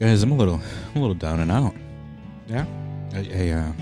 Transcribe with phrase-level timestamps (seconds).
[0.00, 0.54] Guys, I'm a little,
[0.94, 1.74] I'm a little down and out.
[2.46, 2.64] Yeah.
[3.12, 3.72] I, I, uh,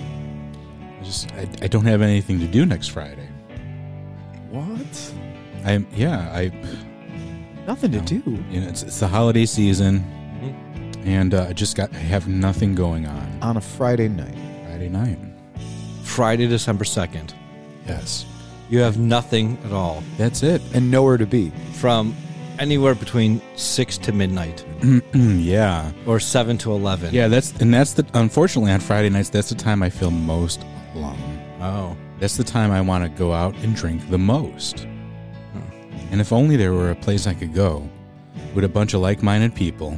[1.01, 3.29] I just, I, I don't have anything to do next Friday.
[4.51, 5.13] What?
[5.65, 6.51] I'm, yeah, I,
[7.67, 10.01] Nothing to do you know, it's, it's the holiday season,
[10.41, 11.09] Mm-hmm.
[11.09, 14.37] and uh, I just got, I have nothing going on on a Friday night.
[14.67, 15.19] Friday night.
[16.05, 17.33] Friday, December 2nd.
[17.87, 18.25] Yes,
[18.71, 20.63] You have nothing at all that's it.
[20.75, 21.51] And nowhere to be.
[21.75, 22.15] from
[22.59, 24.65] anywhere between 6 to midnight
[25.13, 27.15] yeah, or 7 to 11.
[27.15, 27.29] yeah.
[27.29, 28.07] That's and that's the.
[28.15, 31.19] Unfortunately, on Friday nights, that's the time I feel most alone.
[31.61, 31.97] Oh.
[32.21, 34.81] That's the time I want to go out and drink the most.
[34.81, 35.61] Hmm.
[36.11, 37.89] And if only there were a place I could go
[38.55, 39.97] with a bunch of like minded people,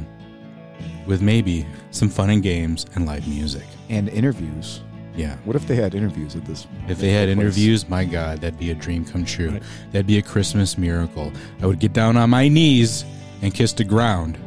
[1.07, 3.65] with maybe some fun and games and live music.
[3.89, 4.81] And interviews.
[5.15, 5.35] Yeah.
[5.43, 6.67] What if they had interviews at this?
[6.87, 7.37] If they had place?
[7.37, 9.51] interviews, my God, that'd be a dream come true.
[9.51, 9.63] Right.
[9.91, 11.31] That'd be a Christmas miracle.
[11.61, 13.03] I would get down on my knees
[13.41, 14.37] and kiss the ground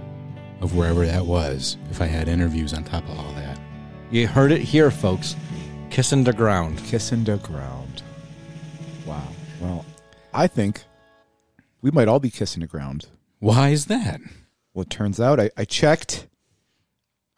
[0.61, 3.59] of wherever that was if I had interviews on top of all that.
[4.11, 5.37] You heard it here, folks.
[5.91, 6.79] Kissing the ground.
[6.85, 8.03] Kissing the ground.
[9.07, 9.29] Wow.
[9.61, 9.85] Well,
[10.33, 10.83] I think
[11.83, 13.07] we might all be kissing the ground.
[13.39, 14.21] Why is that?
[14.73, 16.27] Well, it turns out I, I checked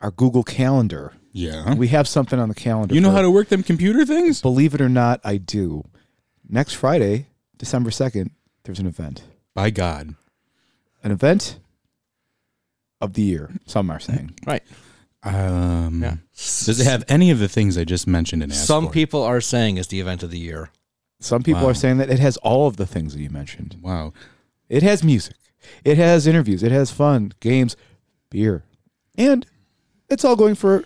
[0.00, 1.14] our Google Calendar.
[1.36, 1.74] Yeah.
[1.74, 2.94] We have something on the calendar.
[2.94, 4.40] You know for- how to work them computer things?
[4.40, 5.84] Believe it or not, I do.
[6.48, 7.26] Next Friday,
[7.58, 8.30] December 2nd,
[8.64, 9.22] there's an event.
[9.54, 10.14] By God.
[11.04, 11.58] An event
[13.02, 14.30] of the year, some are saying.
[14.46, 14.62] Right.
[15.22, 16.16] Um, Yeah.
[16.34, 18.92] Does it have any of the things I just mentioned in asked Some for?
[18.92, 20.70] people are saying it's the event of the year.
[21.20, 21.70] Some people Wow.
[21.70, 23.76] are saying that it has all of the things that you mentioned.
[23.82, 24.12] Wow.
[24.70, 25.36] It has music,
[25.84, 27.76] it has interviews, it has fun, games,
[28.30, 28.64] beer,
[29.18, 29.44] and
[30.08, 30.84] it's all going for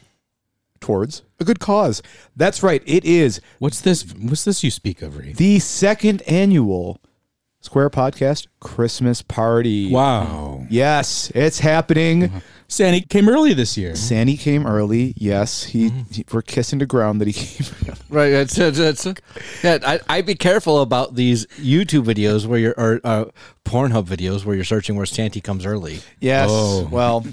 [0.81, 2.03] towards a good cause.
[2.37, 2.83] That's right.
[2.87, 4.03] It is What's this?
[4.15, 5.37] What's this you speak of, Reed?
[5.37, 7.01] the second annual
[7.63, 9.91] Square Podcast Christmas Party.
[9.93, 10.67] Wow.
[10.71, 12.43] Yes, it's happening.
[12.69, 13.95] Sandy came early this year.
[13.97, 15.13] Sandy came early.
[15.17, 17.95] Yes, he, he- we're kissing the ground that he came.
[18.09, 18.33] Right.
[18.33, 19.07] It's, it's, it's,
[19.63, 23.27] yeah, I, I'd be careful about these YouTube videos where you're, or uh,
[23.65, 26.01] Pornhub videos where you're searching where Santy comes early.
[26.19, 26.49] yes.
[26.51, 26.89] Oh.
[26.91, 27.25] Well,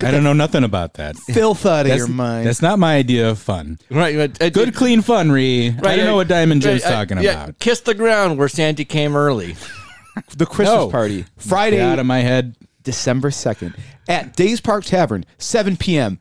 [0.00, 1.16] I don't know nothing about that.
[1.16, 2.46] filth out of That's, your mind.
[2.46, 3.78] that's not my idea of fun.
[3.90, 4.16] Right.
[4.16, 5.68] but it- Good, it- clean fun, Ree.
[5.68, 7.58] I don't know what Diamond Jim's right, uh, talking yeah, about.
[7.58, 9.56] Kiss the ground where Santa came early.
[10.36, 10.88] the Christmas No.
[10.90, 11.24] party.
[11.36, 12.54] Friday, Get out of my head.
[12.84, 13.76] December 2nd
[14.08, 16.18] at Days Park Tavern, 7 p.m.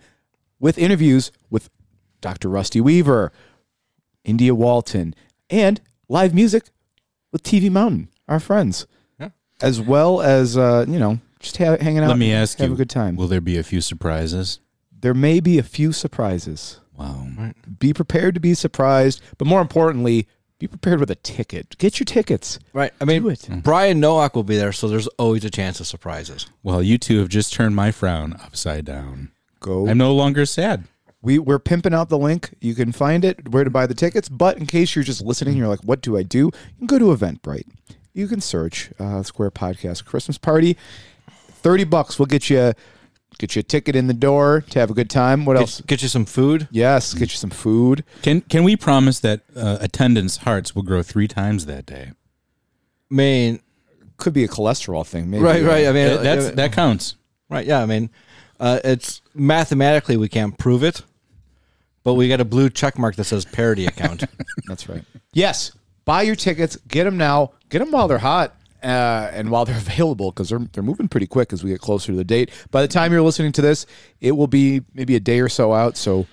[0.59, 1.69] with interviews with
[2.19, 2.49] Dr.
[2.49, 3.31] Rusty Weaver,
[4.25, 5.13] India Walton,
[5.49, 6.65] and live music
[7.31, 8.85] with TV Mountain, our friends.
[9.19, 9.29] Yeah.
[9.61, 12.09] As well as, uh, you know, just ha- hanging out.
[12.09, 12.73] Let me ask have you.
[12.73, 13.15] a good time.
[13.15, 14.59] Will there be a few surprises?
[14.99, 16.79] there may be a few surprises.
[16.97, 17.27] Wow.
[17.77, 20.27] Be prepared to be surprised, but more importantly,
[20.57, 21.77] be prepared with a ticket.
[21.77, 22.57] Get your tickets.
[22.73, 22.91] Right.
[22.99, 23.47] I mean, Do it.
[23.61, 26.47] Brian Nowak will be there, so there's always a chance of surprises.
[26.63, 29.31] Well, you two have just turned my frown upside down.
[29.59, 29.87] Go.
[29.87, 30.85] I'm no longer sad.
[31.21, 32.55] We we're pimping out the link.
[32.59, 34.29] You can find it where to buy the tickets.
[34.29, 36.97] But in case you're just listening, you're like, "What do I do?" You can go
[36.99, 37.67] to Eventbrite.
[38.13, 40.75] You can search uh, Square Podcast Christmas Party.
[41.61, 42.73] Thirty bucks will get you
[43.39, 45.45] get you a ticket in the door to have a good time.
[45.45, 45.77] What else?
[45.81, 46.67] Get, get you some food.
[46.71, 48.03] Yes, get you some food.
[48.21, 52.11] Can can we promise that uh, attendance hearts will grow three times that day?
[53.11, 53.59] I mean,
[54.17, 55.29] Could be a cholesterol thing.
[55.29, 55.43] Maybe.
[55.43, 55.87] right, right.
[55.87, 57.15] I mean, That- that's that counts.
[57.49, 57.65] right.
[57.65, 57.81] Yeah.
[57.81, 58.09] I mean,
[58.59, 61.03] uh, it's mathematically we can't prove it,
[62.03, 64.23] but we got a blue check mark that says parody account.
[64.67, 65.03] That's right.
[65.33, 65.71] Yes,
[66.05, 66.75] buy your tickets.
[66.87, 67.51] Get them now.
[67.69, 68.55] Get them while they're hot.
[68.83, 72.11] Uh, and while they're available, because they're they're moving pretty quick as we get closer
[72.11, 72.51] to the date.
[72.71, 73.85] By the time you're listening to this,
[74.21, 75.97] it will be maybe a day or so out.
[75.97, 76.27] So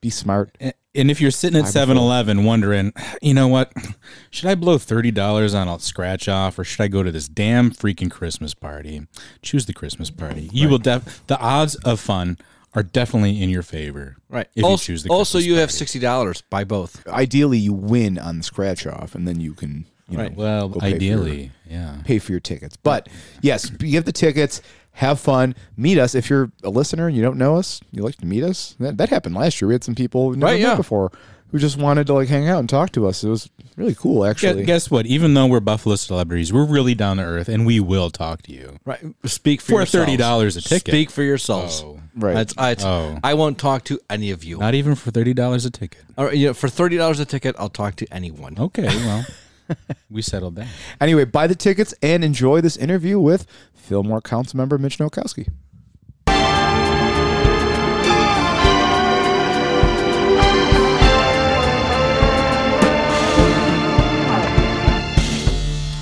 [0.00, 0.56] be smart.
[0.60, 3.72] And if you're sitting at 7 Eleven wondering, you know what,
[4.30, 7.70] should I blow $30 on a scratch off or should I go to this damn
[7.70, 9.06] freaking Christmas party?
[9.42, 10.48] Choose the Christmas party.
[10.52, 12.38] You will def, the odds of fun
[12.74, 14.16] are definitely in your favor.
[14.28, 14.48] Right.
[14.54, 16.42] If also, you choose the also Christmas you have sixty dollars.
[16.42, 17.06] Buy both.
[17.08, 20.34] Ideally, you win on the scratch off, and then you can you know Right.
[20.36, 21.96] Well, go pay for your- ideally, yeah.
[22.04, 22.76] pay for your tickets.
[22.76, 23.08] But
[23.42, 24.62] yes, get the tickets.
[24.92, 25.54] Have fun.
[25.76, 27.80] Meet us if you're a listener and you don't know us.
[27.92, 28.74] You like to meet us.
[28.80, 29.68] That, that happened last year.
[29.68, 30.74] We had some people we never Right, met yeah.
[30.74, 31.12] before
[31.52, 33.22] who just wanted to like hang out and talk to us.
[33.22, 34.64] It was really cool, actually.
[34.64, 35.04] Guess what?
[35.04, 38.52] Even though we're Buffalo celebrities, we're really down to earth and we will talk to
[38.52, 38.78] you.
[38.86, 39.04] Right.
[39.26, 40.10] Speak for, For yourselves.
[40.12, 40.88] $30 a ticket.
[40.92, 41.82] Speak for yourselves.
[41.84, 42.00] Oh.
[42.16, 42.32] Right.
[42.32, 43.18] That's, I, Oh.
[43.22, 44.56] I won't talk to any of you.
[44.56, 46.02] Not even for $30 a ticket.
[46.16, 48.56] All right, you know, for thirty dollars a ticket, I'll talk to anyone.
[48.58, 49.26] Okay, well,
[50.10, 50.68] we settled that.
[51.00, 55.48] Anyway, buy the tickets and enjoy this interview with Fillmore Council member Mitch Nowakowski.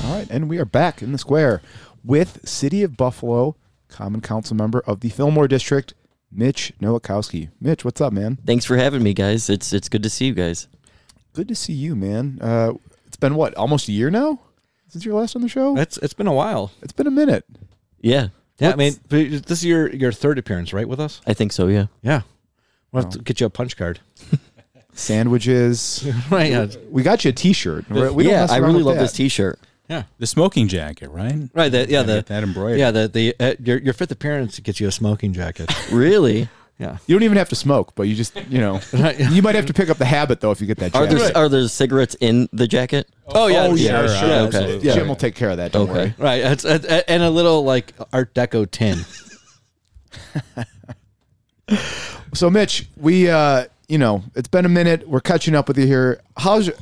[0.04, 1.60] All right, and we are back in the square
[2.04, 3.56] with City of Buffalo
[3.88, 5.94] Common Council member of the Fillmore District,
[6.30, 7.50] Mitch Nowakowski.
[7.60, 8.38] Mitch, what's up, man?
[8.44, 9.48] Thanks for having me, guys.
[9.48, 10.66] It's it's good to see you guys.
[11.32, 12.38] Good to see you, man.
[12.40, 12.74] Uh,
[13.14, 14.40] it's been what, almost a year now
[14.88, 15.76] since you're last on the show?
[15.76, 16.72] It's it's been a while.
[16.82, 17.44] It's been a minute.
[18.00, 18.28] Yeah,
[18.58, 21.20] Yeah, I mean, but this is your your third appearance, right, with us?
[21.24, 21.68] I think so.
[21.68, 21.86] Yeah.
[22.02, 22.22] Yeah.
[22.90, 24.00] We'll have to get you a punch card.
[24.94, 26.04] Sandwiches.
[26.30, 26.50] right.
[26.50, 26.66] Yeah.
[26.90, 27.88] we got you a T-shirt.
[27.88, 29.02] We don't yeah, I really love that.
[29.02, 29.60] this T-shirt.
[29.88, 30.04] Yeah.
[30.18, 31.48] The smoking jacket, right?
[31.54, 31.70] Right.
[31.70, 32.02] The, yeah.
[32.02, 32.80] The that embroidered.
[32.80, 32.90] yeah.
[32.90, 35.70] The the uh, your your fifth appearance gets you a smoking jacket.
[35.92, 36.48] Really?
[36.78, 36.98] Yeah.
[37.06, 39.72] You don't even have to smoke, but you just, you know, you might have to
[39.74, 41.18] pick up the habit though if you get that Are jacket.
[41.18, 43.08] there are there cigarettes in the jacket?
[43.28, 43.62] Oh yeah.
[43.68, 44.28] Oh, yeah, Sure, sure.
[44.28, 44.44] okay.
[44.46, 44.92] absolutely.
[44.92, 45.70] Jim will take care of that.
[45.72, 45.92] Don't Okay.
[45.92, 46.14] worry.
[46.18, 46.42] Right.
[46.42, 48.98] It's, it's, and a little like Art Deco tin.
[52.34, 55.08] So, Mitch, we, uh, you know, it's been a minute.
[55.08, 56.20] We're catching up with you here.
[56.36, 56.76] How's your,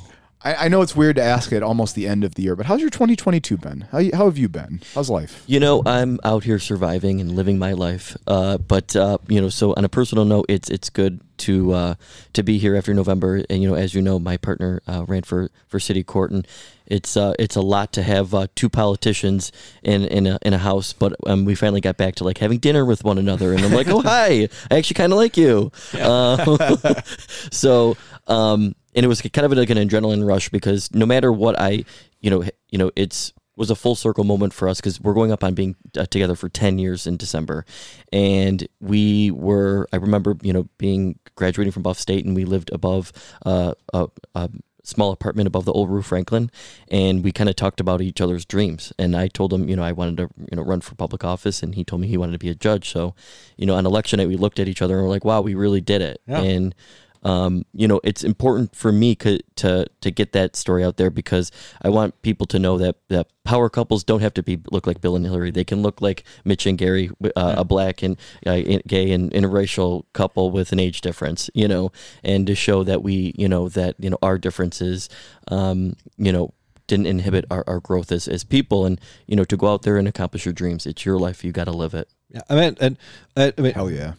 [0.44, 2.67] I, I know it's weird to ask at almost the end of the year, but
[2.67, 3.83] how's your 2022 been?
[3.93, 4.81] How, how have you been?
[4.94, 5.43] How's life?
[5.47, 8.17] You know, I'm out here surviving and living my life.
[8.27, 11.94] Uh, but uh, you know, so on a personal note, it's it's good to uh,
[12.33, 13.43] to be here after November.
[13.49, 16.47] And you know, as you know, my partner uh, ran for for city court, and
[16.87, 19.53] it's uh, it's a lot to have uh, two politicians
[19.83, 20.93] in in a, in a house.
[20.93, 23.73] But um, we finally got back to like having dinner with one another, and I'm
[23.73, 25.71] like, oh hi, I actually kind of like you.
[25.94, 27.00] Uh,
[27.50, 27.97] so.
[28.29, 31.85] Um, and it was kind of like an adrenaline rush because no matter what I,
[32.21, 35.31] you know, you know, it's was a full circle moment for us because we're going
[35.31, 37.67] up on being uh, together for 10 years in December.
[38.12, 42.71] And we were, I remember, you know, being graduating from Buff State and we lived
[42.73, 43.12] above
[43.44, 44.50] uh, a, a
[44.85, 46.50] small apartment above the old roof Franklin.
[46.89, 48.93] And we kind of talked about each other's dreams.
[48.99, 51.62] And I told him, you know, I wanted to, you know, run for public office.
[51.62, 52.91] And he told me he wanted to be a judge.
[52.91, 53.15] So,
[53.56, 55.55] you know, on election night, we looked at each other and we're like, wow, we
[55.55, 56.21] really did it.
[56.27, 56.41] Yeah.
[56.41, 56.75] And,
[57.23, 61.11] um, you know, it's important for me co- to to get that story out there
[61.11, 64.87] because I want people to know that that power couples don't have to be look
[64.87, 65.51] like Bill and Hillary.
[65.51, 68.17] They can look like Mitch and Gary, uh, a black and
[68.47, 71.49] uh, gay and interracial couple with an age difference.
[71.55, 71.93] You know,
[72.25, 75.09] and to show that we, you know, that you know our differences,
[75.49, 76.53] um, you know.
[76.89, 79.97] Didn't inhibit our, our growth as, as people, and you know to go out there
[79.97, 80.85] and accomplish your dreams.
[80.85, 82.09] It's your life; you got to live it.
[82.29, 82.41] Yeah.
[82.51, 82.99] I mean, and
[83.37, 84.15] uh, I mean, Hell yeah.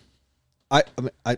[0.72, 1.38] I, I mean, I,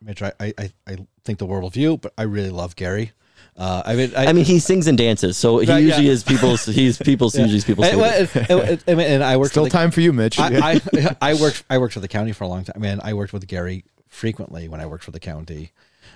[0.00, 0.52] Mitch, I, I,
[0.86, 3.12] I think the world of you, but I really love Gary.
[3.56, 5.86] Uh, I mean, I, I mean, he sings and dances, so he Right, yeah.
[5.86, 6.66] usually is people's.
[6.66, 7.86] He's people's usually people's.
[7.88, 8.50] and, favorite.
[8.50, 10.38] and- and- I mean, and I worked Still the, time for you, Mitch.
[10.38, 12.74] I, I, I worked I worked for the county for a long time.
[12.76, 15.72] I mean, I worked with Gary frequently when I worked for the county.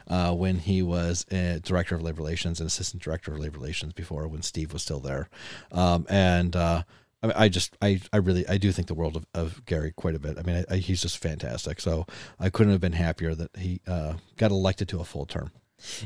[0.09, 3.93] Uh, when he was uh, director of labor relations and assistant director of labor relations
[3.93, 5.29] before when Steve was still there,
[5.73, 6.83] um, and uh,
[7.23, 9.93] I, mean, I just I, I really I do think the world of, of Gary
[9.95, 10.39] quite a bit.
[10.39, 11.81] I mean, I, I, he's just fantastic.
[11.81, 12.07] So
[12.39, 15.51] I couldn't have been happier that he uh, got elected to a full term.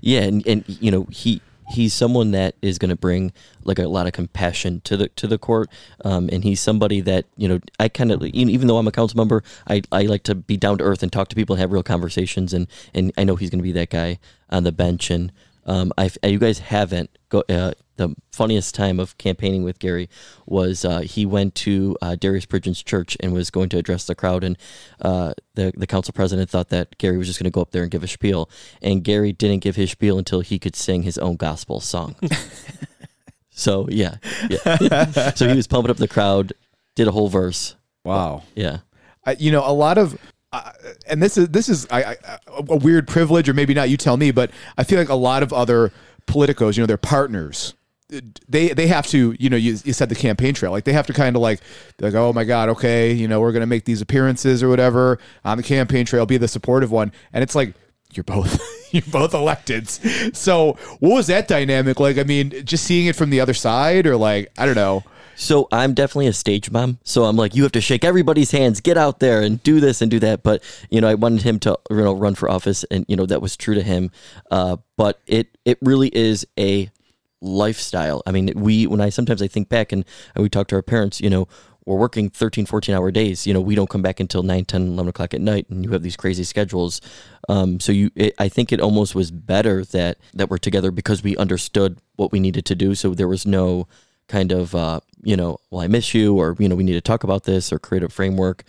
[0.01, 1.41] Yeah, and, and you know he
[1.71, 3.33] he's someone that is going to bring
[3.65, 5.71] like a lot of compassion to the to the court,
[6.05, 9.17] um, and he's somebody that you know I kind of even though I'm a council
[9.17, 11.73] member, I, I like to be down to earth and talk to people and have
[11.73, 14.19] real conversations, and and I know he's going to be that guy
[14.51, 15.33] on the bench, and
[15.67, 17.43] um, I you guys haven't go.
[17.49, 20.09] Uh, the funniest time of campaigning with Gary
[20.47, 24.15] was uh, he went to uh, Darius Pridgen's church and was going to address the
[24.15, 24.59] crowd, and
[25.01, 27.83] uh, the the council president thought that Gary was just going to go up there
[27.83, 28.51] and give a spiel,
[28.83, 32.17] and Gary didn't give his spiel until he could sing his own gospel song.
[33.51, 34.17] so yeah,
[34.49, 35.31] yeah.
[35.35, 36.53] so he was pumping up the crowd,
[36.97, 37.77] did a whole verse.
[38.05, 38.43] wow.
[38.55, 38.79] Yeah,
[39.25, 40.19] I, you know, a lot of,
[40.55, 40.73] uh,
[41.09, 42.17] and this is this is I, I,
[42.47, 43.91] a weird privilege, or maybe not.
[43.91, 45.93] You tell me, but I feel like a lot of other
[46.27, 47.75] politicos, you know, their partners,
[48.49, 51.07] they they have to, you know, you, you said the campaign trail, like they have
[51.09, 51.61] to kind of like,
[52.01, 55.57] like, oh my god, okay, you know, we're gonna make these appearances or whatever on
[55.57, 57.75] the campaign trail, be the supportive one, and it's like
[58.13, 58.61] you're both
[58.93, 60.37] you're both electeds.
[60.37, 62.19] So what was that dynamic like?
[62.19, 65.03] I mean, just seeing it from the other side, or like I don't know.
[65.37, 66.99] So I'm definitely a stage mom.
[67.05, 70.03] So I'm like, you have to shake everybody's hands, get out there and do this
[70.03, 70.43] and do that.
[70.43, 73.27] But you know, I wanted him to you know run for office, and you know
[73.27, 74.11] that was true to him.
[74.51, 76.91] Uh, but it it really is a
[77.41, 78.23] lifestyle.
[78.27, 80.05] I mean, we when I sometimes I think back and,
[80.37, 81.47] we talk to our parents, you know,
[81.85, 83.47] we're working 13, 14 hour days.
[83.47, 85.91] You know, we don't come back until 9, 10, 11 o'clock at night, and you
[85.93, 87.01] have these crazy schedules.
[87.49, 91.23] Um, so you, it, I think it almost was better that that we're together because
[91.23, 92.95] we understood what we needed to do.
[92.95, 93.87] So there was no
[94.29, 97.01] kind of, uh, you know, well, I miss you, or you know, we need to
[97.01, 98.65] talk about this or create a framework.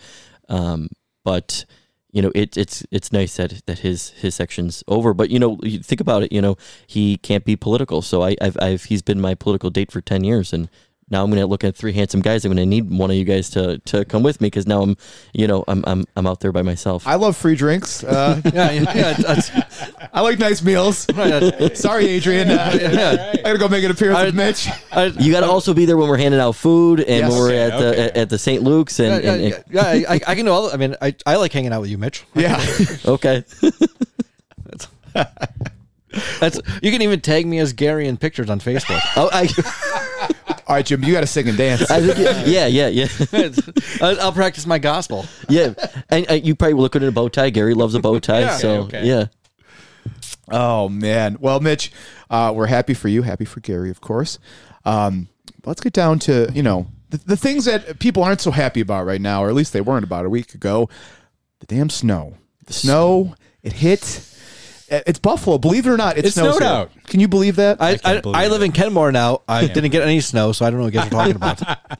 [0.48, 0.88] Um,
[1.24, 1.64] but
[2.12, 5.12] you know, it, it's it's nice that that his his section's over.
[5.12, 6.32] But you know, you think about it.
[6.32, 8.00] You know, he can't be political.
[8.00, 10.70] So I, I've, I've he's been my political date for ten years, and
[11.08, 12.44] now I'm going to look at three handsome guys.
[12.44, 14.82] I'm going to need one of you guys to to come with me because now
[14.82, 14.96] I'm
[15.32, 17.06] you know I'm I'm I'm out there by myself.
[17.06, 18.02] I love free drinks.
[18.02, 19.12] Uh, Yeah, yeah, yeah.
[19.14, 19.50] That's,
[20.12, 21.06] I like nice meals.
[21.74, 22.50] Sorry, Adrian.
[22.50, 23.32] Uh, yeah.
[23.34, 24.68] I gotta go make an appearance with Mitch.
[24.92, 27.30] I, you got to also be there when we're handing out food and Yes.
[27.30, 28.62] when we're Okay, at the at, at the St.
[28.62, 30.72] Luke's and, yeah, and, yeah, yeah, yeah, I, I can do all.
[30.72, 32.24] I mean, I, I like hanging out with you, Mitch.
[32.34, 32.60] Yeah.
[33.06, 33.44] okay.
[36.40, 39.00] That's you can even tag me as Gary in pictures on Facebook.
[39.16, 40.32] oh, I,
[40.68, 41.88] All right, Jim, you got to sing and dance.
[41.90, 43.08] I think yeah yeah yeah
[44.00, 45.24] I'll I'll practice my gospel.
[45.48, 45.74] yeah.
[46.08, 47.50] And uh, you probably look good in a bow tie.
[47.50, 48.56] Gary loves a bow tie, Yeah.
[48.56, 49.06] so Okay, okay.
[49.06, 49.26] yeah.
[50.50, 51.36] Oh man.
[51.40, 51.92] Well, Mitch,
[52.30, 53.22] uh, we're happy for you.
[53.22, 54.38] Happy for Gary, of course.
[54.84, 55.28] Um,
[55.64, 59.06] let's get down to you know the, the things that people aren't so happy about
[59.06, 60.88] right now, or at least they weren't about a week ago.
[61.60, 62.34] The damn snow.
[62.66, 63.34] The snow.
[63.62, 64.32] It hit.
[64.88, 65.58] It's Buffalo.
[65.58, 66.72] Believe it or not, it, It snows snowed here.
[66.72, 66.90] out.
[67.04, 67.80] Can you believe that?
[67.80, 69.42] I I, can't I, live in Kenmore now.
[69.48, 71.62] I didn't get any snow, so I don't know what you guys are talking about.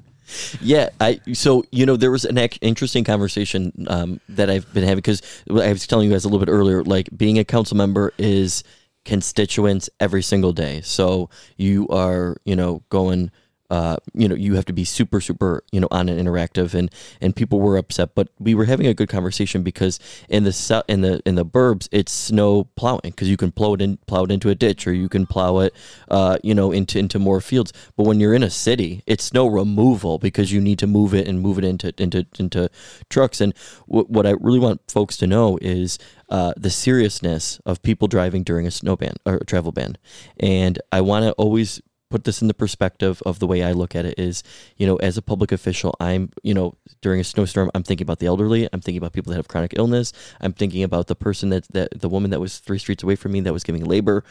[0.61, 4.83] Yeah, I so you know there was an ac- interesting conversation um, that I've been
[4.83, 6.83] having because I was telling you guys a little bit earlier.
[6.83, 8.65] Like being a council member is
[9.05, 10.81] constituents every single day.
[10.83, 13.31] So you are you know going.
[13.71, 16.91] Uh, you know, you have to be super, super, you know, on and interactive, and
[17.21, 21.01] and people were upset, but we were having a good conversation because in the in
[21.01, 24.31] the in the burbs, it's snow plowing because you can plow it in, plow it
[24.31, 25.75] into a ditch, or you can plow it,
[26.11, 27.73] uh, you know, into into more fields.
[27.97, 31.27] But when you're in a city, it's snow removal because you need to move it
[31.27, 32.71] and move it into into into
[33.09, 33.41] trucks.
[33.41, 33.55] And
[33.89, 38.43] w- what I really want folks to know is uh, the seriousness of people driving
[38.43, 39.97] during a snow ban or a travel ban,
[40.39, 41.81] and I want to always
[42.11, 44.43] put this in the perspective of the way I look at it is,
[44.77, 48.21] you know, as a public official, I'm, you know, during a snowstorm, I'm thinking about
[48.21, 51.51] the elderly, I'm thinking about people that have chronic illness, I'm thinking about the person
[51.51, 54.25] that that the woman that was three streets away from me that was giving labor.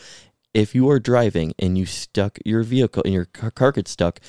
[0.53, 4.21] If you are driving and you stuck your vehicle and your car, gets stuck,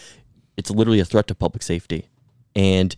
[0.56, 2.08] it's literally a threat to public safety.
[2.56, 2.96] And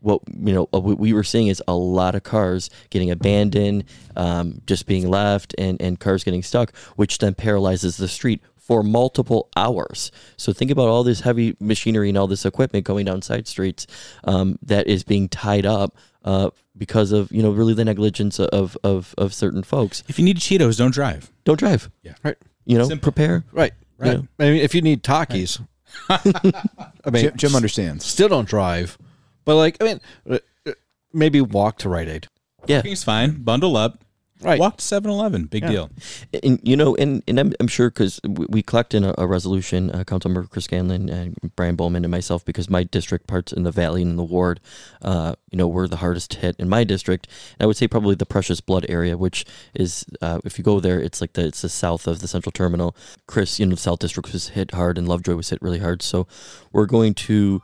[0.00, 3.84] what you know what we were seeing is a lot of cars getting abandoned,
[4.14, 8.82] um, just being left, and and cars getting stuck, which then paralyzes the street for
[8.82, 10.10] multiple hours.
[10.36, 13.86] So think about all this heavy machinery and all this equipment going down side streets
[14.24, 15.94] um, that is being tied up
[16.24, 20.02] uh, because of you know really the negligence of of of certain folks.
[20.08, 21.30] If you need Cheetos, don't drive.
[21.44, 21.88] Don't drive.
[22.02, 23.12] Yeah, right, You know, Simple.
[23.12, 23.44] prepare.
[23.52, 24.18] right, right.
[24.18, 24.22] Yeah.
[24.44, 25.64] I mean, if you need Takis,
[26.08, 28.04] I mean, Jim, Jim understands.
[28.04, 28.98] still don't drive.
[29.44, 30.72] But like, I mean, uh, uh,
[31.12, 32.26] maybe walk to Rite Aid.
[32.66, 33.44] Yeah, Walking's fine.
[33.44, 34.02] Bundle up.
[34.42, 34.60] Right.
[34.60, 35.46] Walk to 7-Eleven.
[35.46, 35.90] Big deal.
[36.44, 39.26] and you know, and and I'm, I'm sure because we, we collect in a, a
[39.26, 43.62] resolution, uh, Councilmember Chris Scanlon and Bryan Bollman and myself, because my district parts in
[43.62, 44.60] the valley and in the ward,
[45.00, 47.28] uh, you know, were the hardest hit in my district.
[47.58, 50.80] And I would say probably the Precious Blood area, which is, uh, if you go
[50.80, 52.94] there, it's like the it's the south of the Central Terminal.
[53.26, 56.02] Chris, you know, the South District was hit hard, and Lovejoy was hit really hard.
[56.02, 56.26] So
[56.72, 57.62] we're going to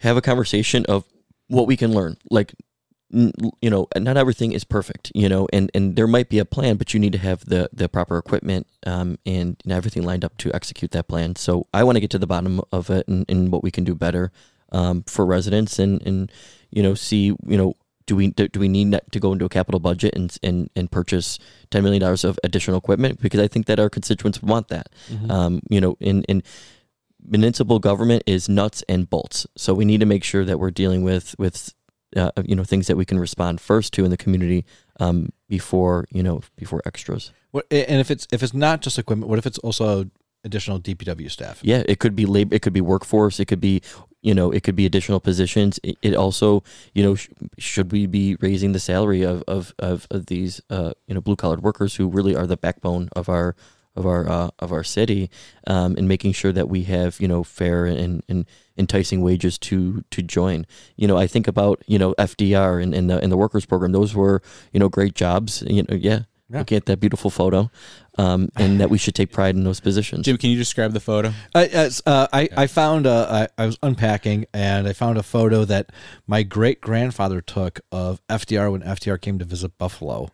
[0.00, 1.04] have a conversation of
[1.48, 2.63] what we can learn, like n-
[3.14, 6.76] you know not everything is perfect you know and and there might be a plan
[6.76, 10.24] but you need to have the the proper equipment um, and you know, everything lined
[10.24, 13.06] up to execute that plan so i want to get to the bottom of it
[13.06, 14.32] and, and what we can do better
[14.72, 16.32] um, for residents and and
[16.70, 17.74] you know see you know
[18.06, 20.90] do we do, do we need to go into a capital budget and and and
[20.90, 21.38] purchase
[21.70, 24.88] ten million dollars of additional equipment because I think that our constituents want that.
[25.30, 26.42] Um, you know, in in
[27.26, 29.46] municipal government is nuts and bolts.
[29.56, 31.72] So we need to make sure that we're dealing with with
[32.16, 34.64] uh, you know things that we can respond first to in the community
[35.00, 37.32] um, before you know before extras.
[37.50, 40.10] What, and if it's if it's not just equipment, what if it's also
[40.44, 41.60] additional DPW staff?
[41.62, 43.80] Yeah, it could be labor, it could be workforce, it could be
[44.22, 45.78] you know it could be additional positions.
[45.82, 46.62] It, it also
[46.94, 47.28] you know sh-
[47.58, 51.36] should we be raising the salary of of of, of these uh, you know blue
[51.36, 53.56] collared workers who really are the backbone of our
[53.96, 55.30] of our uh, of our city,
[55.66, 58.46] um, and making sure that we have you know fair and, and
[58.76, 60.66] enticing wages to to join.
[60.96, 63.92] You know, I think about you know FDR and, and the and the workers program.
[63.92, 65.62] Those were you know great jobs.
[65.66, 66.20] You know, yeah.
[66.54, 66.60] Yeah.
[66.60, 67.68] Looking at that beautiful photo,
[68.16, 70.24] um, and that we should take pride in those positions.
[70.24, 71.32] Jim, can you describe the photo?
[71.54, 75.22] I, as, uh, I, I found uh, I, I was unpacking and I found a
[75.24, 75.90] photo that
[76.26, 80.28] my great grandfather took of FDR when FDR came to visit Buffalo.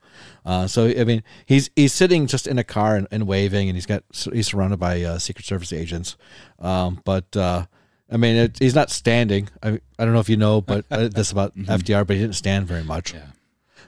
[0.45, 3.77] Uh, so I mean, he's he's sitting just in a car and, and waving, and
[3.77, 6.17] he's got he's surrounded by uh, Secret Service agents.
[6.59, 7.65] Um, but uh,
[8.11, 9.49] I mean, it, he's not standing.
[9.63, 12.37] I I don't know if you know, but uh, this about FDR, but he didn't
[12.37, 13.15] stand very much.
[13.15, 13.27] Yeah.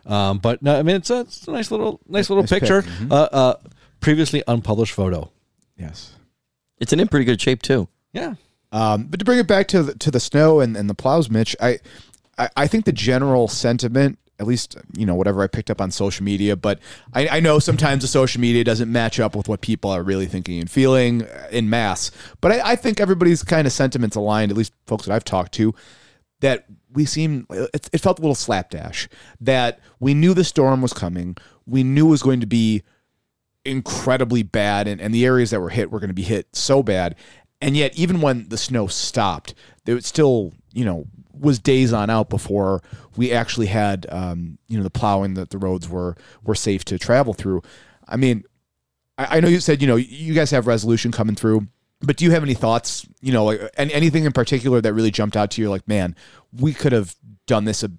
[0.06, 2.60] Um, but no, I mean, it's a, it's a nice little nice little Nice pic.
[2.60, 2.84] picture.
[3.10, 3.54] Uh, uh,
[4.00, 5.30] previously unpublished photo.
[5.78, 6.14] Yes.
[6.78, 7.88] It's in in pretty good shape too.
[8.12, 8.34] Yeah.
[8.72, 11.28] Um, but to bring it back to the, to the snow and, and the plows,
[11.30, 11.78] Mitch, I,
[12.38, 15.90] I I think the general sentiment at least you know whatever I picked up on
[15.92, 16.56] social media.
[16.56, 16.80] But
[17.14, 20.26] I, I know sometimes the social media doesn't match up with what people are really
[20.26, 22.10] thinking and feeling in mass.
[22.40, 25.52] But I, I think everybody's kind of sentiments aligned, at least folks that I've talked
[25.54, 25.74] to,
[26.42, 29.08] that we seemed it, it felt a little slapdash.
[29.40, 31.36] That we knew the storm was coming.
[31.66, 32.82] We knew it was going to be
[33.64, 36.82] incredibly bad, and, and the areas that were hit were going to be hit so
[36.82, 37.14] bad.
[37.60, 42.10] And yet, even when the snow stopped, there was still, you know, was days on
[42.10, 42.82] out before
[43.16, 46.98] we actually had, um, you know, the plowing that the roads were were safe to
[46.98, 47.62] travel through.
[48.08, 48.44] I mean,
[49.16, 51.68] I, I know you said, you know, you guys have resolution coming through,
[52.02, 55.36] but do you have any thoughts, you know, any, anything in particular that really jumped
[55.36, 55.70] out to you?
[55.70, 56.16] Like, man,
[56.52, 57.14] we could have
[57.46, 57.90] done this a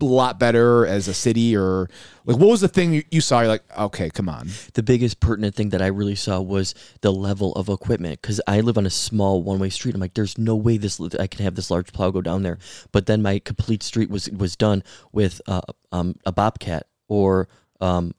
[0.00, 1.88] lot better as a city, or
[2.24, 3.40] like, what was the thing you, you saw?
[3.40, 4.48] You're like, okay, come on.
[4.74, 8.60] the biggest pertinent thing that I really saw was the level of equipment because I
[8.60, 9.94] live on a small one way street.
[9.94, 12.58] I'm like, there's no way this I can have this large plow go down there.
[12.92, 15.60] But then my complete street was was done with uh,
[15.92, 17.48] um, a bobcat or
[17.80, 18.14] um,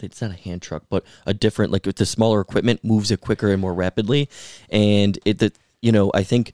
[0.00, 3.50] it's not a hand truck, but a different like the smaller equipment moves it quicker
[3.52, 4.28] and more rapidly,
[4.70, 6.52] and it the you know I think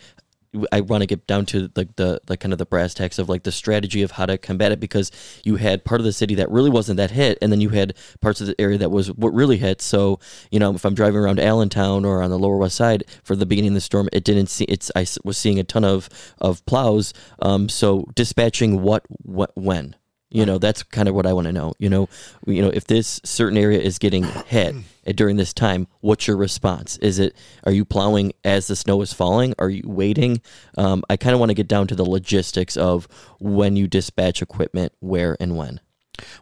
[0.70, 3.28] I want to get down to like the like kind of the brass tacks of
[3.28, 5.10] like the strategy of how to combat it because
[5.44, 7.94] you had part of the city that really wasn't that hit, and then you had
[8.20, 9.82] parts of the area that was what really hit.
[9.82, 10.20] So
[10.50, 13.46] you know, if I'm driving around Allentown or on the Lower West Side for the
[13.46, 16.08] beginning of the storm, it didn't see it's I was seeing a ton of
[16.38, 17.12] of plows.
[17.40, 19.96] Um, so dispatching what what when.
[20.34, 21.74] You know, that's kind of what I want to know.
[21.78, 22.08] You know,
[22.44, 24.74] you know, if this certain area is getting hit
[25.14, 26.96] during this time, what's your response?
[26.96, 29.54] Is it are you plowing as the snow is falling?
[29.60, 30.42] Are you waiting?
[30.76, 33.06] Um, I kind of want to get down to the logistics of
[33.38, 35.80] when you dispatch equipment, where and when.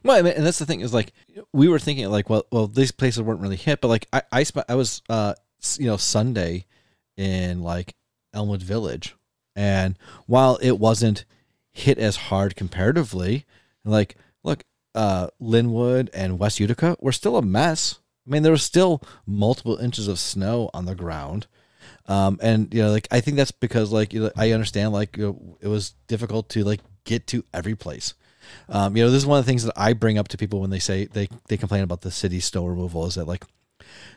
[0.03, 1.13] Well, I mean, and that's the thing is like
[1.53, 4.43] we were thinking like, well, well, these places weren't really hit, but like I, I
[4.45, 5.35] spent, I was, uh,
[5.79, 6.65] you know, Sunday
[7.19, 7.95] in like
[8.33, 9.15] Elmwood Village,
[9.55, 11.27] and while it wasn't
[11.73, 13.45] hit as hard comparatively,
[13.85, 17.99] like look, uh, Linwood and West Utica were still a mess.
[18.27, 21.47] I mean, there was still multiple inches of snow on the ground.
[22.07, 25.17] Um, and you know, like I think that's because like you know, I understand like
[25.17, 28.15] you know, it was difficult to like get to every place.
[28.69, 30.61] Um, you know, this is one of the things that I bring up to people
[30.61, 33.45] when they say they they complain about the city snow removal is that like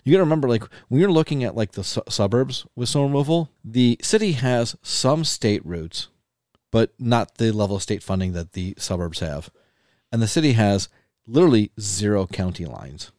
[0.04, 3.04] you got to remember like when you're looking at like the su- suburbs with snow
[3.04, 6.08] removal, the city has some state routes,
[6.72, 9.50] but not the level of state funding that the suburbs have,
[10.12, 10.90] and the city has
[11.28, 13.12] literally zero county lines,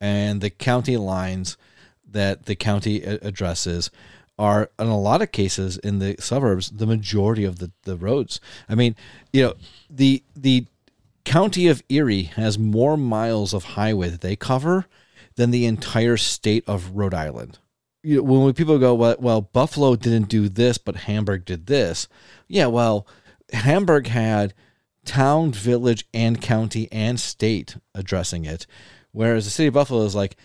[0.00, 1.56] and the county lines
[2.08, 3.90] that the county addresses
[4.38, 8.40] are in a lot of cases in the suburbs the majority of the, the roads.
[8.68, 8.94] I mean
[9.32, 9.54] you know
[9.90, 10.66] the the
[11.24, 14.86] county of erie has more miles of highway that they cover
[15.36, 17.58] than the entire state of rhode island
[18.06, 22.06] you know, when people go well, well buffalo didn't do this but hamburg did this.
[22.46, 23.06] Yeah well
[23.52, 24.54] hamburg had
[25.04, 28.66] town village and county and state addressing it
[29.12, 30.36] whereas the city of buffalo is like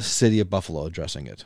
[0.00, 1.44] city of buffalo addressing it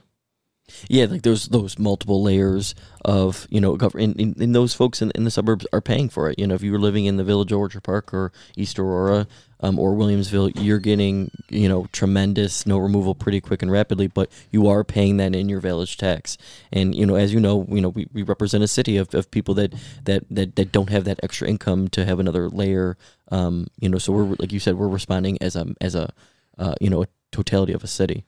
[0.88, 5.10] Yeah, like those those multiple layers of you know, gov- and, and, those folks in,
[5.12, 6.38] in the suburbs are paying for it.
[6.38, 9.26] You know, if you were living in the Village of Orchard Park or East Aurora
[9.60, 14.30] um, or Williamsville, you're getting you know tremendous snow removal pretty quick and rapidly, but
[14.50, 16.36] you are paying that in your village tax.
[16.72, 19.30] And you know, as you know, you know we, we represent a city of, of
[19.30, 22.96] people that, that that that don't have that extra income to have another layer.
[23.30, 26.12] Um, you know, so we're like you said, we're responding as a as a
[26.58, 28.24] uh, you know a totality of a city.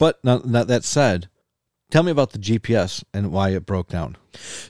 [0.00, 1.28] But now, now that said,
[1.90, 4.16] tell me about the GPS and why it broke down.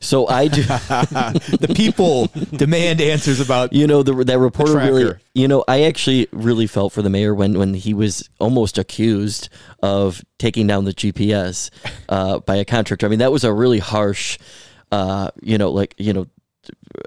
[0.01, 0.63] So I do.
[0.63, 6.27] the people demand answers about You know, the, that reporter really, you know, I actually
[6.33, 10.93] really felt for the mayor when, when he was almost accused of taking down the
[10.93, 11.71] GPS
[12.09, 13.07] uh, by a contractor.
[13.07, 14.37] I mean, that was a really harsh,
[14.91, 16.27] uh, you know, like, you know,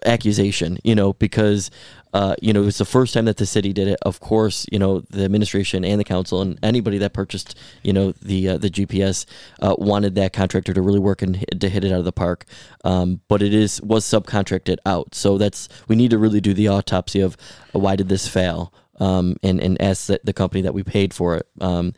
[0.06, 1.70] accusation, you know, because,
[2.14, 3.98] uh, you know, it was the first time that the city did it.
[4.04, 8.12] Of course, you know, the administration and the council and anybody that purchased, you know,
[8.22, 9.26] the uh, the GPS
[9.62, 12.12] uh, wanted that contractor to really work and hit, to hit it out of the
[12.12, 12.46] park.
[12.84, 16.68] Um, but it is was subcontracted out, so that's we need to really do the
[16.68, 17.36] autopsy of
[17.76, 21.38] uh, why did this fail, um, and and ask the, company that we paid for
[21.38, 21.48] it.
[21.62, 21.94] Um,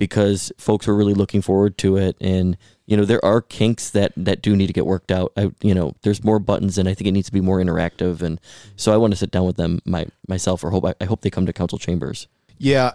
[0.00, 2.16] because folks were really looking forward to it.
[2.22, 5.32] And you know there are kinks that that do need to get worked out.
[5.36, 8.22] I, you know there's more buttons and i think it needs to be more interactive.
[8.22, 8.40] And
[8.74, 11.30] so i want to sit down with them my myself or hope i, hope they
[11.30, 12.26] come to council chambers.
[12.58, 12.92] Yeah,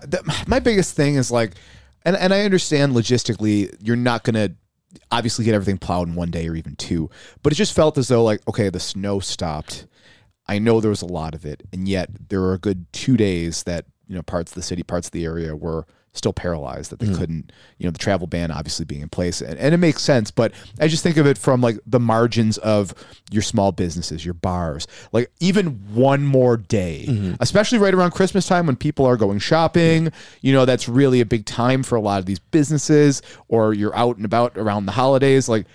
[0.48, 1.54] my biggest thing is like,
[2.04, 4.56] and and I understand logistically, you're not gonna
[5.12, 7.10] obviously get everything plowed in one day or even two,
[7.44, 9.86] but it just felt as though like, okay, the snow stopped.
[10.48, 13.16] I know there was a lot of it, and yet there were a good two
[13.16, 16.92] days that you know parts of the city, parts of the area were still paralyzed
[16.92, 17.18] that they mm.
[17.18, 19.42] couldn't, you know, the travel ban obviously being in place.
[19.42, 22.58] And, and it makes sense, but I just think of it from like the margins
[22.60, 22.94] of
[23.32, 24.88] your small businesses, your bars.
[25.12, 27.34] Like even one more day, mm-hmm.
[27.40, 31.26] especially right around Christmas time when people are going shopping, you know, that's really a
[31.26, 34.94] big time for a lot of these businesses or you're out and about around the
[34.94, 35.50] holidays.
[35.50, 35.66] Like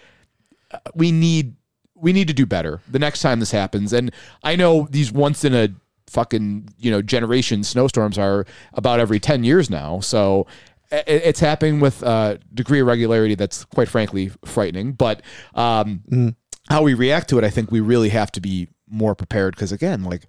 [0.73, 1.55] uh, we need
[1.95, 3.93] we need to do better the next time this happens.
[3.93, 4.11] And
[4.43, 5.69] I know these once in a
[6.11, 8.45] fucking you know generation snowstorms are
[8.75, 10.47] about every 10 years now so
[10.93, 15.23] it's happening with a degree of regularity that's quite frankly frightening but
[15.55, 16.35] um,
[16.69, 19.71] how we react to it i think we really have to be more prepared because
[19.71, 20.23] again like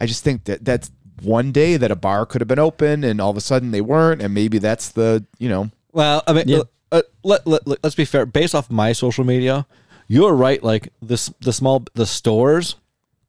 [0.00, 0.90] i just think that that's
[1.22, 3.80] one day that a bar could have been open and all of a sudden they
[3.80, 6.62] weren't and maybe that's the you know Well, I mean, Yeah.
[6.92, 8.24] uh, let, let, let, us be fair.
[8.26, 9.66] Based off my social media,
[10.06, 10.62] you're right.
[10.62, 12.76] Like this, the small, the stores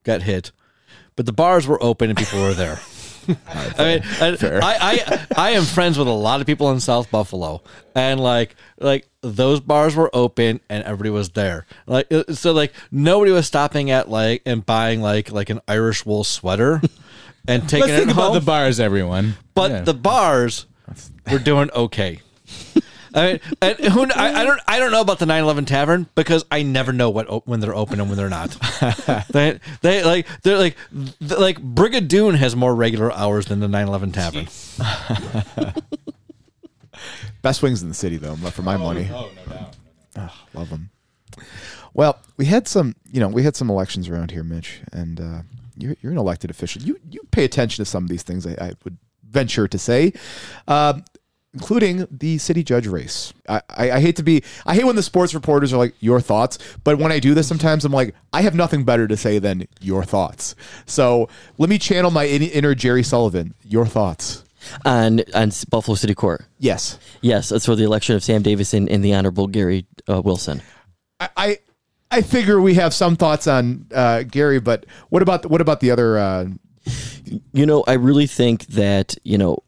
[0.04, 0.52] got hit,
[1.19, 2.79] but the bars were open and people were there.
[3.27, 7.12] I mean, and I, I I am friends with a lot of people in South
[7.12, 7.62] Buffalo,
[7.93, 11.65] and like like those bars were open and everybody was there.
[11.88, 16.05] Like uh, so, like nobody was stopping at like and buying like like an Irish
[16.05, 16.82] wool sweater
[17.49, 19.36] and taking Let's it think about the bars, everyone.
[19.55, 19.82] But Yeah.
[19.82, 20.67] the bars
[21.29, 22.21] were doing okay.
[23.13, 26.45] I mean, and who I, I don't I don't know about the 911 Tavern because
[26.52, 28.50] I never know what when they're open and when they're not.
[29.30, 34.12] they they like they're like th- like Brigadoon has more regular hours than the 911
[34.12, 34.48] Tavern.
[37.41, 39.76] best wings in the city though for my money Oh no doubt.
[40.54, 40.89] Love them.
[41.93, 45.41] Well, we had some, you know, we had some elections around here, Mitch, and uh,
[45.78, 46.82] you're, you're an elected official.
[46.82, 48.45] You you pay attention to some of these things.
[48.45, 48.98] I, I would
[49.30, 50.13] venture to say,
[50.67, 51.04] um,
[51.53, 53.33] including the city judge race.
[53.47, 56.21] I, I, I hate to be, I hate when the sports reporters are like your
[56.21, 59.39] thoughts, but when I do this, sometimes I'm like, I have nothing better to say
[59.39, 60.55] than your thoughts.
[60.85, 63.53] So let me channel my in- inner Jerry Sullivan.
[63.63, 64.43] Your thoughts?
[64.85, 66.43] on on Buffalo City Court.
[66.59, 66.99] Yes.
[67.21, 70.62] Yes, that's for the election of Sam Davis and, and the Honorable Gary uh, Wilson.
[71.21, 71.57] I, I
[72.12, 75.91] I figure we have some thoughts on uh, Gary, but what about what about the
[75.91, 76.17] other?
[76.19, 76.45] Uh,
[77.53, 79.59] You know, I really think that you know,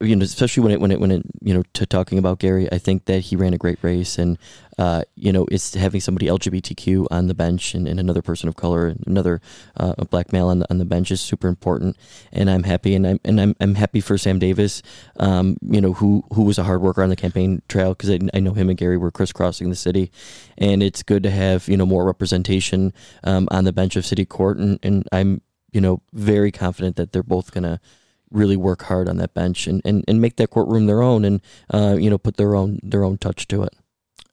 [0.00, 2.70] you know, especially when it when it when it you know to talking about Gary,
[2.70, 4.38] I think that he ran a great race, and
[4.78, 8.54] uh, you know, it's having somebody LGBTQ on the bench and, and another person of
[8.54, 9.40] color, and another
[9.76, 11.96] uh, black male on the, on the bench is super important,
[12.32, 14.82] and I'm happy, and I'm and I'm, I'm happy for Sam Davis,
[15.18, 18.20] um, you know, who who was a hard worker on the campaign trail because I,
[18.32, 20.12] I know him and Gary were crisscrossing the city,
[20.56, 22.92] and it's good to have you know more representation
[23.24, 27.12] um, on the bench of city court, and, and I'm you know very confident that
[27.12, 27.80] they're both gonna
[28.30, 31.40] really work hard on that bench and, and, and make that courtroom their own and
[31.72, 33.74] uh, you know put their own their own touch to it.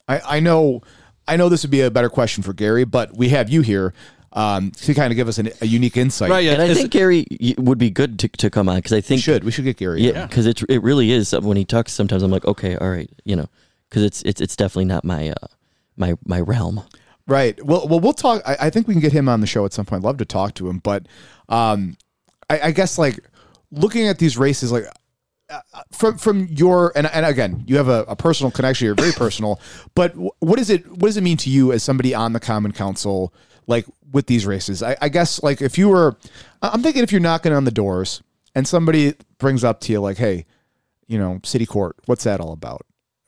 [0.07, 0.81] I, I know
[1.27, 3.93] I know this would be a better question for Gary, but we have you here
[4.33, 6.29] um, to kind of give us an, a unique insight.
[6.29, 6.43] Right?
[6.43, 6.53] Yeah.
[6.53, 7.25] and I it's- think Gary
[7.57, 9.77] would be good to, to come on because I We think should we should get
[9.77, 10.01] Gary?
[10.01, 12.89] yeah because it it really is uh, when he talks sometimes I'm like okay all
[12.89, 13.47] right you know
[13.89, 15.47] because it's it's it's definitely not my uh,
[15.95, 16.83] my my realm.
[17.27, 17.57] Right.
[17.65, 18.43] Well, well, we'll talk.
[18.45, 20.03] I, I think we can get him on the show at some point.
[20.03, 21.07] I'd Love to talk to him, but
[21.49, 21.97] um,
[22.51, 23.19] I, I guess like
[23.75, 24.85] looking at these races, like
[25.49, 25.59] uh,
[25.91, 28.85] from from your and and again, you have a, a personal connection.
[28.85, 29.59] You're very personal,
[29.93, 30.87] but wh- what is it?
[30.87, 33.33] What does it mean to you as somebody on the Common Council,
[33.67, 34.81] like with these races?
[34.81, 36.17] I, I guess like if you were,
[36.61, 38.23] I'm thinking if you're knocking on the doors
[38.55, 40.45] and somebody brings up to you like, hey,
[41.07, 42.85] you know, city court, what's that all about?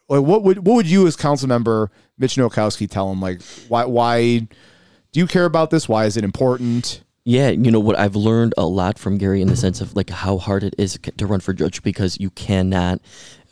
[0.09, 3.21] Like, what would what would you as council member Mitch Nowakowski tell him?
[3.21, 5.87] Like, why why do you care about this?
[5.87, 7.03] Why is it important?
[7.29, 7.99] Yeah, you know what?
[7.99, 10.97] I've learned a lot from Gary in the sense of like how hard it is
[11.17, 13.01] to run for judge because you cannot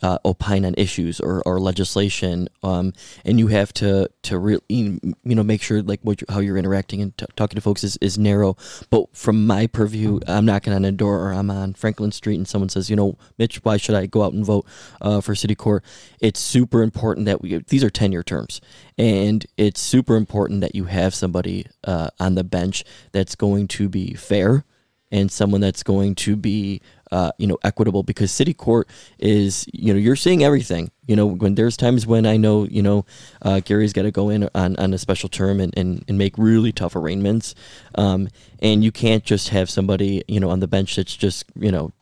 [0.02, 2.92] uh, opine on issues or, or legislation, um,
[3.24, 6.56] and you have to to really you know make sure like what you, how you're
[6.56, 8.56] interacting and t- talking to folks is, is narrow.
[8.90, 12.46] But from my purview, I'm knocking on a door or I'm on Franklin Street and
[12.46, 14.66] someone says, you know, Mitch, why should I go out and vote
[15.00, 15.84] uh, for city court?
[16.20, 18.60] It's super important that we these are ten year terms,
[18.98, 23.88] and it's super important that you have somebody uh, on the bench that's going to
[23.88, 24.64] be fair
[25.10, 26.80] and someone that's going to be
[27.12, 28.88] uh, you know equitable because city court
[29.18, 30.90] is you know you're seeing everything.
[31.06, 33.06] You know when there's times when i know you know
[33.42, 36.36] uh, gary's got to go in on, on a special term and, and, and make
[36.36, 37.54] really tough arraignments.
[37.94, 38.28] Um,
[38.60, 41.92] and you can't just have somebody you know on the bench that's just you know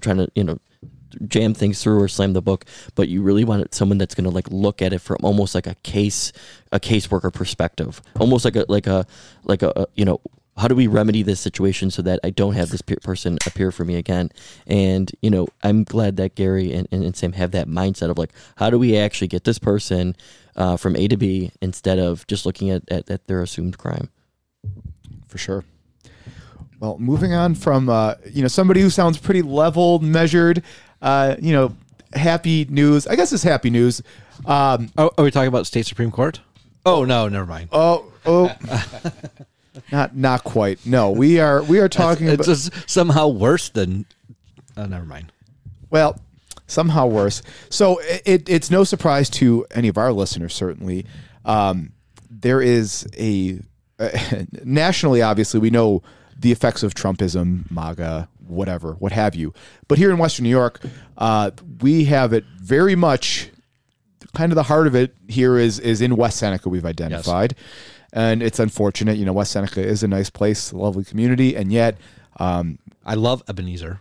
[0.00, 0.58] trying to you know
[1.28, 4.30] jam things through or slam the book but you really want someone that's going to
[4.30, 6.32] like look at it from almost like a case
[6.72, 8.02] a caseworker perspective.
[8.18, 9.06] Almost like a like a
[9.44, 10.20] like a, a you know
[10.56, 13.72] how do we remedy this situation so that I don't have this pe- person appear
[13.72, 14.30] for me again?
[14.66, 18.18] And you know, I'm glad that Gary and, and, and Sam have that mindset of
[18.18, 20.14] like, how do we actually get this person
[20.56, 24.10] uh, from A to B instead of just looking at, at, at their assumed crime?
[25.28, 25.64] For sure.
[26.80, 30.62] Well, moving on from uh, you know somebody who sounds pretty level, measured.
[31.00, 31.74] Uh, you know,
[32.12, 33.06] happy news.
[33.06, 34.02] I guess it's happy news.
[34.44, 36.40] Um, Oh, are we talking about state supreme court?
[36.84, 37.68] Oh no, never mind.
[37.72, 38.54] oh, oh,
[39.90, 40.84] not not quite.
[40.86, 44.06] No, we are we are talking it's about just somehow worse than.
[44.76, 45.32] Oh, never mind.
[45.90, 46.18] well,
[46.66, 47.42] somehow worse.
[47.68, 50.54] So it, it's no surprise to any of our listeners.
[50.54, 51.06] Certainly,
[51.44, 51.92] um,
[52.30, 53.60] there is a
[53.98, 54.10] uh,
[54.64, 55.22] nationally.
[55.22, 56.02] Obviously, we know
[56.38, 59.52] the effects of Trumpism, MAGA, whatever, what have you.
[59.88, 60.80] But here in Western New York,
[61.18, 63.48] uh, we have it very much.
[64.34, 66.70] Kind of the heart of it here is is in West Seneca.
[66.70, 67.54] We've identified,
[68.12, 69.16] and it's unfortunate.
[69.18, 71.96] You know, West Seneca is a nice place, a lovely community, and yet,
[72.38, 74.00] um, I love Ebenezer.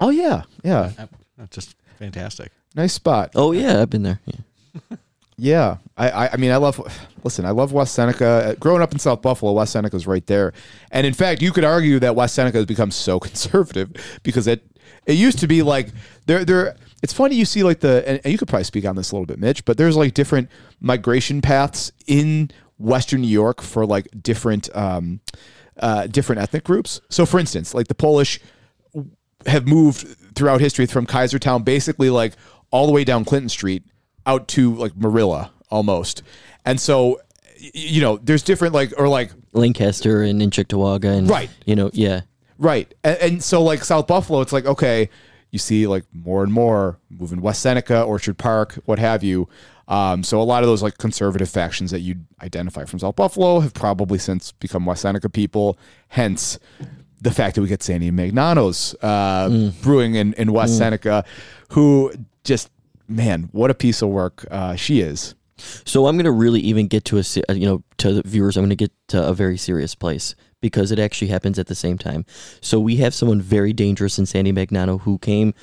[0.00, 1.06] oh yeah, yeah, Uh,
[1.50, 2.50] Just fantastic.
[2.74, 3.32] nice spot.
[3.34, 4.20] Oh yeah, I've been there.
[4.26, 4.96] Yeah.
[5.38, 6.78] Yeah, I, I, I mean, I love.
[7.24, 8.26] Listen, I love West Seneca.
[8.26, 10.52] Uh, Growing up in South Buffalo, West Seneca is right there,
[10.92, 13.90] and in fact, you could argue that West Seneca has become so conservative
[14.22, 14.62] because it
[15.06, 15.88] it used to be like
[16.26, 16.76] there there.
[17.02, 19.16] It's funny you see like the and, and you could probably speak on this a
[19.16, 20.48] little bit, Mitch, but there's like different
[20.80, 22.50] migration paths in
[22.82, 25.20] Western New York for like different um,
[25.78, 27.00] uh, different ethnic groups.
[27.08, 28.40] So, for instance, like the Polish
[29.46, 32.34] have moved throughout history from Kaisertown, basically like
[32.70, 33.84] all the way down Clinton Street
[34.26, 36.22] out to like Marilla almost.
[36.64, 37.20] And so,
[37.58, 41.50] you know, there's different like, or like, Lancaster and in Cheektowaga and Right.
[41.66, 42.22] You know, yeah.
[42.58, 42.92] right.
[43.04, 45.10] And, and so, like, South Buffalo, it's like, okay,
[45.50, 49.48] you see like more and more moving West Seneca, Orchard Park, what have you.
[49.88, 53.60] Um, so a lot of those like conservative factions that you identify from South Buffalo
[53.60, 55.78] have probably since become West Seneca people.
[56.08, 56.58] Hence,
[57.20, 61.24] the fact that we get Sandy Magnanos uh, brewing in, in West Seneca,
[61.70, 62.12] who
[62.44, 62.70] just
[63.08, 65.34] man, what a piece of work uh, she is.
[65.84, 68.56] So I'm going to really even get to a uh, you know to the viewers.
[68.56, 71.74] I'm going to get to a very serious place because it actually happens at the
[71.74, 72.24] same time.
[72.60, 75.54] So we have someone very dangerous in Sandy Magnano who came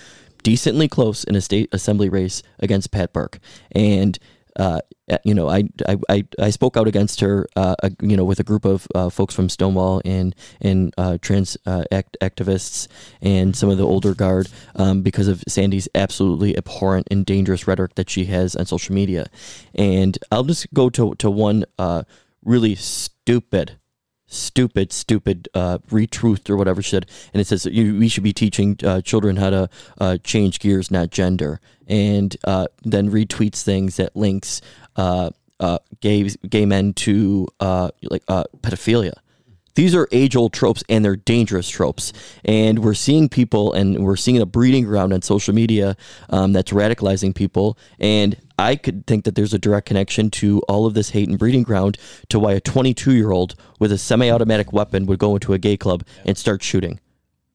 [0.43, 3.39] decently close in a state assembly race against Pat Burke,
[3.71, 4.17] and
[4.55, 4.81] uh,
[5.23, 5.63] you know I,
[6.09, 9.33] I I spoke out against her uh, you know with a group of uh, folks
[9.33, 12.87] from Stonewall and and uh, trans uh, act- activists
[13.21, 17.95] and some of the older guard um, because of Sandy's absolutely abhorrent and dangerous rhetoric
[17.95, 19.27] that she has on social media,
[19.73, 22.03] and I'll just go to to one uh,
[22.43, 23.78] really stupid
[24.29, 28.33] stupid, stupid uh, retruth or whatever shit, and it says that you, we should be
[28.33, 33.97] teaching uh, children how to uh, change gears, not gender, and uh, then retweets things
[33.97, 34.61] that links
[34.95, 39.13] uh, uh, gay gay men to uh, like uh, pedophilia.
[39.75, 42.13] These are age old tropes and they're dangerous tropes.
[42.45, 45.95] And we're seeing people and we're seeing a breeding ground on social media
[46.29, 47.77] um, that's radicalizing people.
[47.99, 51.39] And I could think that there's a direct connection to all of this hate and
[51.39, 51.97] breeding ground
[52.29, 55.57] to why a 22 year old with a semi automatic weapon would go into a
[55.57, 56.99] gay club and start shooting.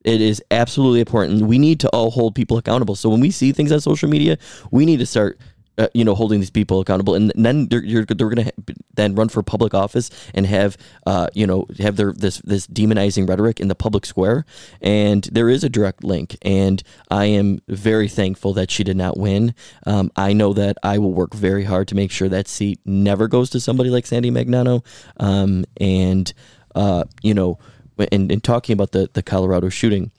[0.05, 1.43] It is absolutely important.
[1.43, 2.95] We need to all hold people accountable.
[2.95, 4.37] So when we see things on social media,
[4.71, 5.39] we need to start,
[5.79, 7.15] uh, you know, holding these people accountable.
[7.15, 8.53] And then they're they're going to
[8.95, 13.29] then run for public office and have, uh, you know, have their this this demonizing
[13.29, 14.45] rhetoric in the public square.
[14.81, 16.37] And there is a direct link.
[16.43, 19.55] And I am very thankful that she did not win.
[19.87, 23.29] Um, I know that I will work very hard to make sure that seat never
[23.29, 24.85] goes to somebody like Sandy Magnano.
[25.19, 26.33] Um, and
[26.75, 27.59] uh, you know
[28.11, 30.11] in, in talking about the, the Colorado shooting,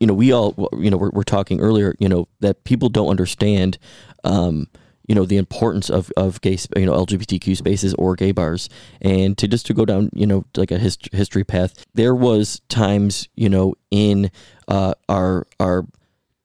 [0.00, 3.08] you know, we all, you know, we're, we're talking earlier, you know, that people don't
[3.08, 3.78] understand,
[4.24, 4.68] um,
[5.06, 8.68] you know, the importance of, of gay, you know, LGBTQ spaces or gay bars.
[9.00, 12.60] And to just to go down, you know, like a hist- history path, there was
[12.68, 14.30] times, you know, in
[14.68, 15.86] uh, our, our,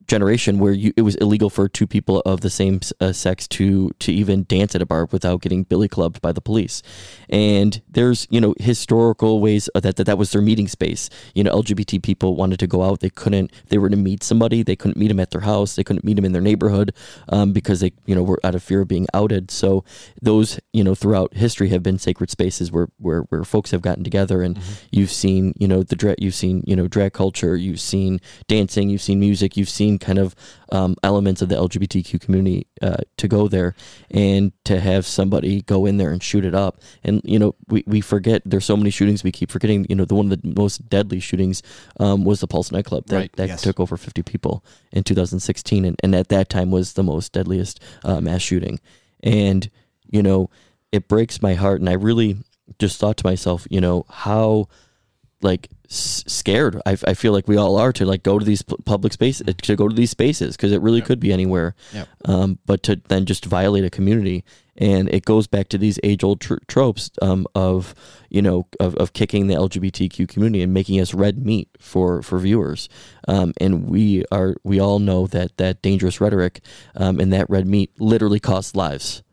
[0.08, 3.91] generation where you, it was illegal for two people of the same uh, sex to
[4.00, 6.82] to even dance at a bar without getting billy clubbed by the police.
[7.30, 11.10] And there's you know historical ways that, that that was their meeting space.
[11.36, 13.02] You know lgbt people wanted to go out.
[13.02, 14.63] They couldn't they were to meet somebody.
[14.63, 15.76] They couldn't meet them at their house.
[15.76, 16.93] They couldn't meet them in their neighborhood
[17.30, 19.52] um, because they you know were out of fear of being outed.
[19.52, 19.84] So
[20.22, 24.04] those you know throughout history have been sacred spaces where where, where folks have gotten
[24.04, 24.41] together.
[24.41, 24.60] And
[24.91, 27.58] you've seen you know the drag you've seen you know drag culture.
[27.58, 28.89] You've seen dancing.
[28.89, 29.58] You've seen music.
[29.58, 30.36] You've seen kind of
[30.71, 33.75] um, elements of the LGBTQ community uh, to go there
[34.12, 36.81] and to have somebody go in there and shoot it up.
[37.03, 39.86] And, you know, we, we forget there's so many shootings we keep forgetting.
[39.89, 41.63] You know, the one of the most deadly shootings
[41.99, 43.62] um, was the Pulse nightclub that, Right, that yes.
[43.62, 45.86] took over 50 people in 2016.
[45.86, 48.79] And, and at that time was the most deadliest uh, mass shooting.
[49.21, 49.69] And,
[50.10, 50.49] you know,
[50.91, 51.79] it breaks my heart.
[51.79, 52.38] And I really
[52.79, 54.67] just thought to myself, you know, how
[55.41, 56.82] like s- scared.
[56.86, 59.47] I, I feel like we all are to like go to these pu- public spaces
[59.62, 61.76] to go to these spaces because it really could be anywhere.
[61.93, 62.08] Yep.
[62.26, 64.43] Um, but to then just violate a community,
[64.78, 67.93] and it goes back to these age old tr- tropes um, of
[68.30, 72.39] you know of, of kicking the LGBTQ community and making us red meat for for
[72.39, 72.89] viewers.
[73.28, 76.62] Um, and we are we all know that that dangerous rhetoric
[76.95, 79.23] um, and that red meat literally costs lives.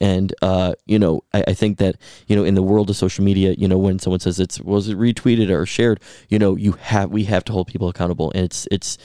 [0.00, 3.24] And uh, you know, I, I think that you know, in the world of social
[3.24, 6.72] media, you know, when someone says it's was it retweeted or shared, you know, you
[6.72, 8.98] have we have to hold people accountable, and it's it's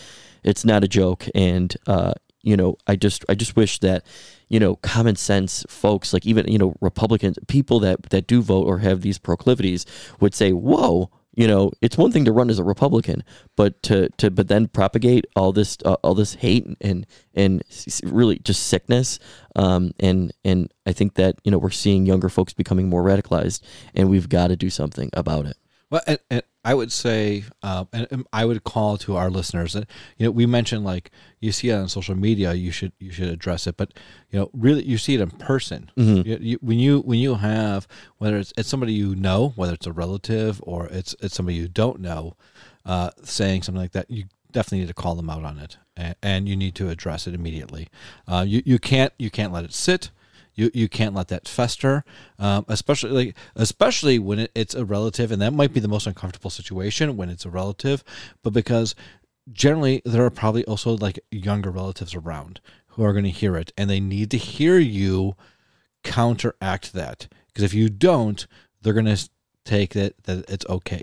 [0.43, 1.25] it's not a joke.
[1.35, 4.05] And uh, you know, I just I just wish that
[4.49, 8.65] you know, common sense folks, like even you know, Republicans, people that that do vote
[8.65, 9.85] or have these proclivities,
[10.19, 13.23] would say, "Whoa." You know, it's one thing to run as a Republican,
[13.55, 17.61] but to, to but then propagate all this uh, all this hate and and
[18.03, 19.19] really just sickness,
[19.55, 23.61] um, and and I think that you know we're seeing younger folks becoming more radicalized,
[23.93, 25.57] and we've got to do something about it.
[25.89, 29.71] Well, and, and I would say, um, and, and I would call to our listeners
[29.73, 33.11] that you know we mentioned like you see it on social media, you should you
[33.11, 33.93] should address it, but
[34.29, 35.89] you know really you see it in person.
[36.25, 39.87] You, you, when you when you have whether it's, it's somebody you know, whether it's
[39.87, 42.35] a relative or it's it's somebody you don't know,
[42.85, 46.15] uh, saying something like that, you definitely need to call them out on it, and,
[46.21, 47.87] and you need to address it immediately.
[48.27, 50.09] Uh, you you can't you can't let it sit
[50.57, 52.03] you you can't let that fester
[52.39, 56.07] um, especially like especially when it, it's a relative and that might be the most
[56.07, 58.03] uncomfortable situation when it's a relative
[58.43, 58.95] but because
[59.51, 63.71] generally there are probably also like younger relatives around who are going to hear it
[63.77, 65.35] and they need to hear you
[66.03, 68.47] counteract that because if you don't
[68.81, 69.29] they're going to
[69.67, 71.01] take that that it's okay.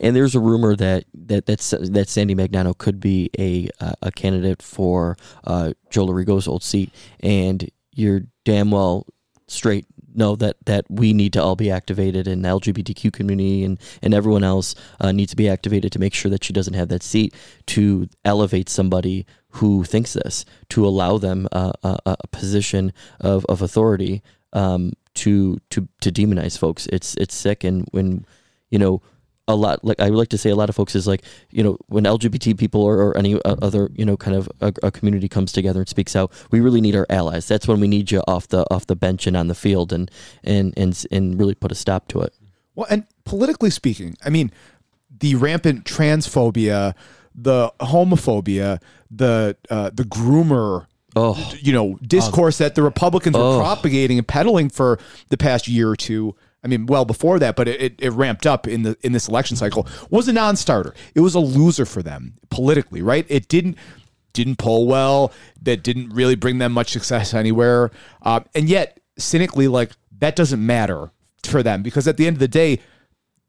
[0.00, 4.10] And there's a rumor that that that's, that Sandy Magnano could be a uh, a
[4.10, 9.06] candidate for uh, Joe Lorigo's old seat, and you're damn well
[9.48, 13.78] straight know that that we need to all be activated, and the LGBTQ community and
[14.02, 16.88] and everyone else uh, needs to be activated to make sure that she doesn't have
[16.88, 17.34] that seat
[17.66, 23.62] to elevate somebody who thinks this, to allow them uh, a, a position of of
[23.62, 24.22] authority
[24.52, 26.86] um, to to to demonize folks.
[26.92, 28.24] It's it's sick, and when
[28.70, 29.02] you know
[29.48, 31.62] a lot like I would like to say a lot of folks is like you
[31.64, 34.90] know when LGBT people or, or any uh, other you know kind of a, a
[34.92, 38.10] community comes together and speaks out we really need our allies that's when we need
[38.12, 40.10] you off the off the bench and on the field and
[40.44, 42.32] and and and really put a stop to it
[42.76, 44.52] Well, and politically speaking, I mean,
[45.18, 46.94] the rampant transphobia,
[47.34, 53.58] the homophobia, the uh, the groomer, oh you know, discourse that the Republicans were Oh.
[53.58, 54.98] propagating and peddling for
[55.28, 56.34] the past year or two.
[56.62, 59.56] I mean, well before that, but it, it, ramped up in the in this election
[59.56, 59.86] cycle.
[60.10, 60.94] Was a non-starter.
[61.14, 63.24] It was a loser for them politically, right?
[63.28, 63.78] It didn't
[64.32, 65.32] didn't poll well.
[65.62, 67.90] That didn't really bring them much success anywhere.
[68.22, 71.10] Uh, and yet, cynically, like that doesn't matter
[71.44, 72.78] for them because at the end of the day,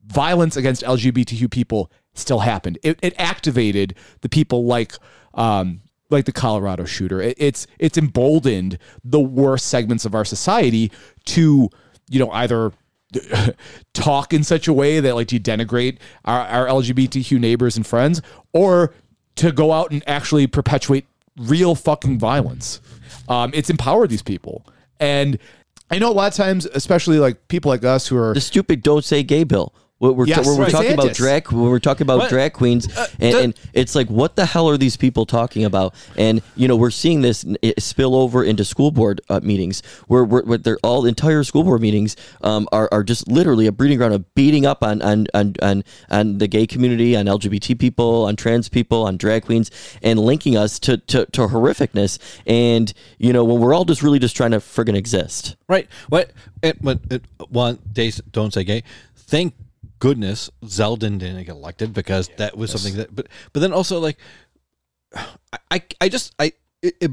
[0.06, 2.78] violence against LGBTQ people still happened.
[2.84, 4.94] It, it activated the people like
[5.34, 7.22] um, like the Colorado shooter.
[7.22, 10.92] It, it's it's emboldened the worst segments of our society
[11.26, 11.70] to
[12.10, 12.72] you know either
[13.94, 18.22] talk in such a way that like to denigrate our, our LGBTQ neighbors and friends,
[18.54, 18.94] or
[19.36, 21.06] to go out and actually perpetuate
[21.38, 22.82] real fucking violence.
[23.30, 24.66] Um, it's empowered these people,
[25.00, 25.38] and
[25.90, 28.82] I know a lot of times, especially like people like us who are the stupid
[28.82, 32.20] don't say gay bill we're, we're, Yes, we're, talking about drag when we're talking about
[32.20, 32.30] What?
[32.30, 32.88] drag queens
[33.20, 36.76] and, and it's like what the hell are these people talking about and you know
[36.76, 37.46] we're seeing this
[37.78, 41.82] spill over into school board uh, meetings where, where, where they're all entire school board
[41.82, 45.54] meetings um, are, are just literally a breeding ground of beating up on on, on
[45.62, 49.70] on on the gay community on lgbt people on trans people on drag queens
[50.02, 54.20] and linking us to, to, to horrificness and you know when we're all just really
[54.20, 55.88] just trying to friggin' exist Right.
[56.10, 56.32] What?
[56.62, 58.84] It, but it, one days don't say gay.
[59.16, 59.54] Thank
[60.02, 63.16] goodness Zeldin didn't get elected because that was something that.
[63.16, 64.18] But but then also like,
[65.16, 65.28] I
[65.70, 67.12] I, I just I it, it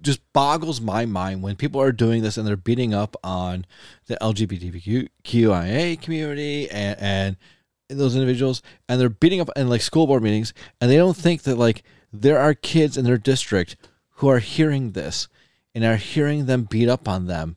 [0.00, 3.64] just boggles my mind when people are doing this and they're beating up on
[4.06, 7.36] the LGBTQIA community and and
[7.88, 11.42] those individuals and they're beating up in like school board meetings and they don't think
[11.42, 13.76] that like there are kids in their district
[14.16, 15.28] who are hearing this
[15.74, 17.56] and are hearing them beat up on them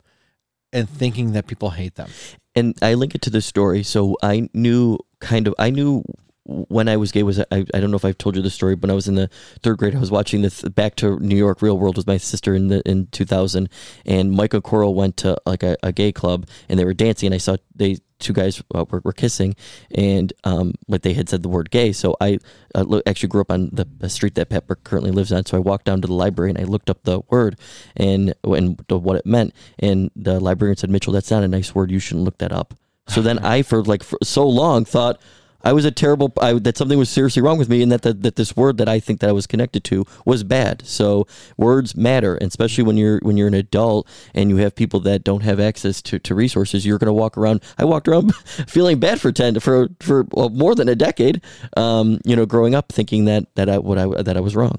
[0.72, 2.10] and thinking that people hate them.
[2.56, 3.84] And I link it to this story.
[3.84, 6.04] So I knew kind of I knew
[6.46, 8.76] when I was gay was I, I don't know if I've told you the story.
[8.76, 9.30] But when I was in the
[9.62, 12.18] third grade, I was watching the th- Back to New York Real World with my
[12.18, 13.70] sister in the in 2000,
[14.06, 17.36] and Michael Coral went to like a, a gay club and they were dancing, and
[17.36, 19.56] I saw they two guys uh, were, were kissing,
[19.94, 21.92] and um like they had said the word gay.
[21.92, 22.40] So I
[22.74, 25.46] uh, lo- actually grew up on the, the street that Pepper currently lives on.
[25.46, 27.60] So I walked down to the library and I looked up the word
[27.96, 31.92] and and what it meant, and the librarian said, Mitchell, that's not a nice word.
[31.92, 32.74] You shouldn't look that up.
[33.08, 35.20] So then I, for like for so long, thought
[35.66, 36.32] I was a terrible.
[36.40, 38.88] I, that something was seriously wrong with me, and that the, that this word that
[38.88, 40.86] I think that I was connected to was bad.
[40.86, 45.00] So words matter, and especially when you're when you're an adult and you have people
[45.02, 46.86] that don't have access to, to resources.
[46.86, 47.64] You're going to walk around.
[47.78, 48.36] I walked around
[48.68, 51.42] feeling bad for ten for for well, more than a decade.
[51.76, 54.78] Um, you know, growing up thinking that that I what I that I was wrong.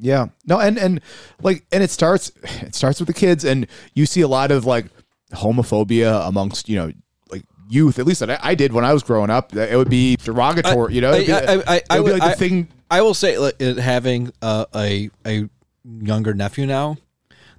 [0.00, 0.28] Yeah.
[0.46, 1.00] No, and and
[1.42, 4.64] like and it starts it starts with the kids and you see a lot of
[4.64, 4.86] like
[5.32, 6.92] homophobia amongst, you know,
[7.70, 7.98] youth.
[7.98, 9.54] At least that I, I did when I was growing up.
[9.54, 11.12] It would be derogatory, you know.
[11.12, 13.38] It'd be, I- I- I- I would be like the I- thing I will say,
[13.38, 15.48] like, it- having uh, a a
[15.84, 16.96] younger nephew now,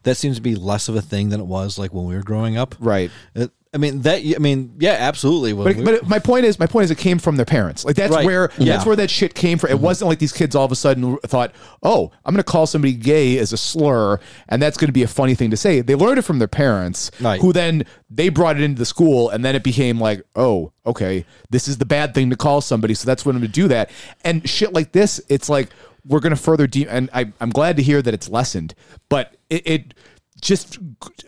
[0.04, 2.24] that seems to be less of a thing than it was like when we were
[2.24, 2.76] growing up.
[2.80, 3.10] right.
[3.36, 4.22] It, I mean that.
[4.22, 5.54] I mean, yeah, absolutely.
[5.54, 7.86] When But, we- but my point is, my point is, it came from their parents.
[7.86, 8.26] Like that's Right.
[8.26, 8.74] where Yeah.
[8.74, 9.70] that's where that shit came from.
[9.70, 9.84] It mm-hmm.
[9.84, 12.94] wasn't like these kids all of a sudden thought, "Oh, I'm going to call somebody
[12.94, 14.20] gay as a slur,"
[14.50, 15.80] and that's going to be a funny thing to say.
[15.80, 17.40] They learned it from their parents, Right.
[17.40, 21.26] who then they brought it into the school, and then it became like, "Oh, okay,
[21.50, 23.70] this is the bad thing to call somebody," so that's when I'm going to do
[23.70, 23.90] that.
[24.26, 25.70] And shit like this, it's like
[26.06, 28.74] we're going to further de- and I, I'm glad to hear that it's lessened,
[29.08, 29.62] but it.
[29.66, 29.94] it
[30.42, 30.80] just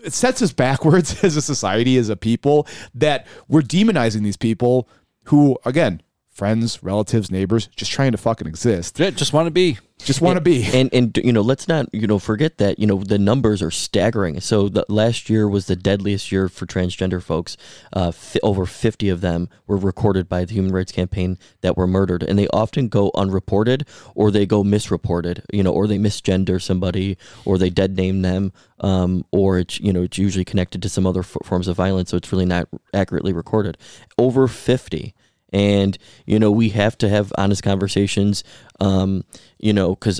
[0.07, 4.89] sets us backwards as a society, as a people, that we're demonizing these people
[5.26, 6.01] who, again,
[6.34, 8.99] friends, relatives, neighbors, just trying to fucking exist.
[8.99, 9.77] Yeah, just want to be.
[9.99, 10.65] Just want to be.
[10.73, 13.71] and and you know let's not you know forget that you know the numbers are
[13.71, 17.55] staggering so the last year was the deadliest year for transgender folks
[17.93, 21.88] uh, fi- over 50 of them were recorded by the human rights campaign that were
[21.88, 26.61] murdered and they often go unreported or they go misreported you know or they misgender
[26.61, 30.89] somebody or they dead name them um, or it's you know it's usually connected to
[30.89, 33.77] some other f- forms of violence so it's really not accurately recorded
[34.17, 35.13] over 50
[35.53, 38.43] and you know we have to have honest conversations
[38.81, 39.23] um
[39.59, 40.19] you know because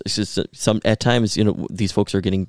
[0.54, 2.48] some at times you know these folks are getting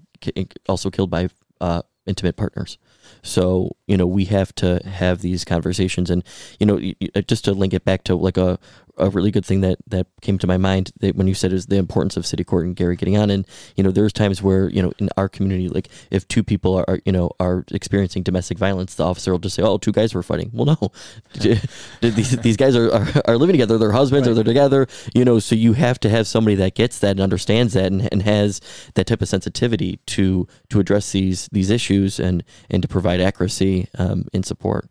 [0.68, 1.28] also killed by
[1.61, 2.78] uh intimate partners.
[3.22, 6.22] So you know we have to have these conversations and
[6.59, 6.78] you know
[7.22, 8.59] just to link it back to like a
[8.99, 11.67] a really good thing that that came to my mind that when you said is
[11.67, 13.31] the importance of city court and Gary getting on.
[13.31, 16.75] And you know there's times where you know in our community like if two people
[16.75, 19.93] are, are you know are experiencing domestic violence the officer will just say oh two
[19.93, 20.51] guys were fighting.
[20.53, 20.93] Well no.
[22.15, 23.79] These, these guys are, are, are living together.
[23.79, 26.99] They're husbands or they're together you know so you have to have somebody that gets
[27.01, 28.61] that and understands that and, and has
[28.95, 33.89] that type of sensitivity to to address these these issues and and to provide accuracy
[33.99, 34.89] um, in support.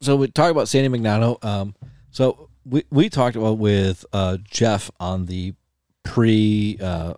[0.00, 1.42] So we talk about Sandy Magnano.
[1.44, 1.74] Um,
[2.10, 5.54] so we we talked about with uh, Jeff on the
[6.02, 7.14] pre uh,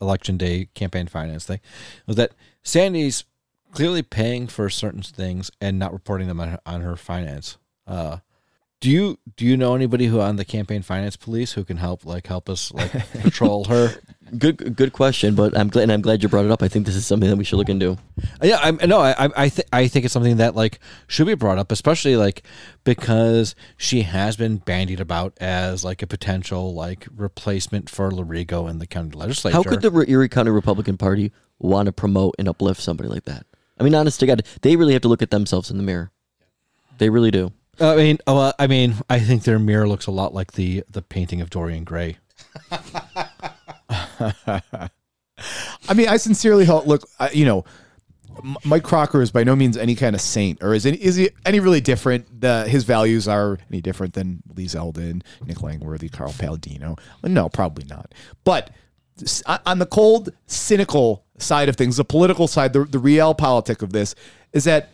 [0.00, 1.60] election day campaign finance thing
[2.06, 2.32] was that
[2.62, 3.24] Sandy's
[3.72, 7.58] clearly paying for certain things and not reporting them on her, on her finance.
[7.86, 8.18] Uh,
[8.80, 12.04] do you do you know anybody who on the campaign finance police who can help
[12.04, 13.94] like help us like patrol her?
[14.38, 16.84] good good question but i'm glad and i'm glad you brought it up i think
[16.84, 17.96] this is something that we should look into
[18.42, 21.34] Yeah, I no, I I I, th- I think it's something that like should be
[21.34, 22.42] brought up, especially like
[22.84, 28.78] because she has been bandied about as like a potential like replacement for Lorigo in
[28.78, 29.56] the county legislature.
[29.56, 33.46] How could the Erie County Republican Party want to promote and uplift somebody like that?
[33.78, 36.10] I mean, honest to God, they really have to look at themselves in the mirror.
[36.98, 37.52] They really do.
[37.80, 40.84] I mean, oh, uh, I mean, I think their mirror looks a lot like the
[40.90, 42.16] the painting of Dorian Gray.
[45.88, 46.86] I mean, I sincerely hope.
[46.86, 47.64] Look, I, you know,
[48.64, 51.30] Mike Kracker is by no means any kind of saint, or is any, is he
[51.44, 52.40] any really different?
[52.40, 56.96] The his values are any different than Lee Zeldin, Nick Langworthy, Carl Paladino?
[57.22, 58.12] No, probably not.
[58.44, 58.70] But
[59.64, 63.92] on the cold, cynical side of things, the political side, the the real politic of
[63.92, 64.14] this
[64.52, 64.90] is that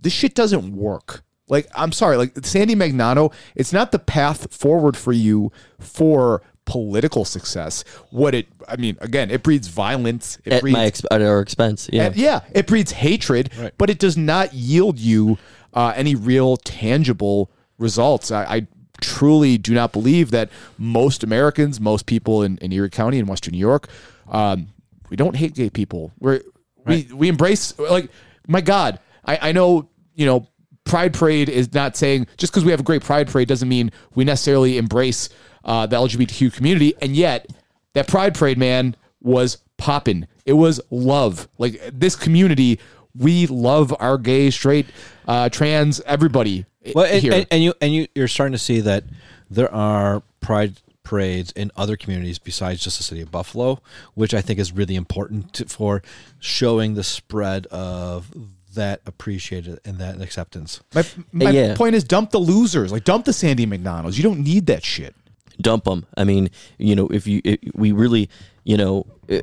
[0.00, 1.24] this shit doesn't work.
[1.48, 7.24] Like, I'm sorry, like Sandy Magnano, it's not the path forward for you for political
[7.24, 7.82] success.
[8.10, 10.38] What it, I mean, again, it breeds violence.
[10.44, 11.88] It At breeds, my exp- at our expense.
[11.92, 12.06] Yeah.
[12.06, 15.38] and yeah, it breeds hatred, but it does not yield you
[15.72, 18.30] uh, any real tangible results.
[18.30, 18.66] I, I
[19.00, 23.52] truly do not believe that most Americans, most people in, in Erie County in Western
[23.52, 23.88] New York,
[24.28, 24.68] um,
[25.08, 26.12] we don't hate gay people.
[26.18, 26.42] We're,
[26.84, 28.10] we we embrace like
[28.46, 28.98] my God.
[29.24, 30.48] I, I know you know
[30.88, 33.92] Pride Parade is not saying just because we have a great Pride Parade doesn't mean
[34.14, 35.28] we necessarily embrace
[35.64, 37.46] uh, the LGBTQ community, and yet
[37.94, 40.26] that Pride Parade man was popping.
[40.46, 41.48] It was love.
[41.58, 42.80] Like this community,
[43.14, 44.86] we love our gay, straight,
[45.26, 46.64] uh, trans, everybody
[46.94, 47.32] Well, and, here.
[47.32, 49.04] and, and you and you you're starting to see that
[49.50, 53.80] there are pride parades in other communities besides just the city of Buffalo,
[54.14, 56.02] which I think is really important to, for
[56.38, 58.30] showing the spread of
[58.78, 60.80] that appreciated and that acceptance.
[60.94, 61.74] my my yeah.
[61.76, 62.90] point is, dump the losers.
[62.90, 64.16] Like dump the Sandy McDonald's.
[64.16, 65.14] You don't need that shit.
[65.60, 66.06] dump them.
[66.16, 68.30] I mean, you know, if you if we really,
[68.64, 69.42] you know, eh,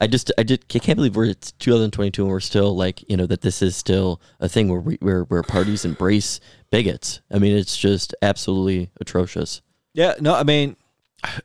[0.00, 3.16] I just I just I can't believe we're it's 2022 and we're still like you
[3.16, 6.40] know that this is still a thing where we, where where parties embrace
[6.70, 7.20] bigots.
[7.32, 9.62] I mean, it's just absolutely atrocious.
[9.94, 10.76] Yeah, no, I mean,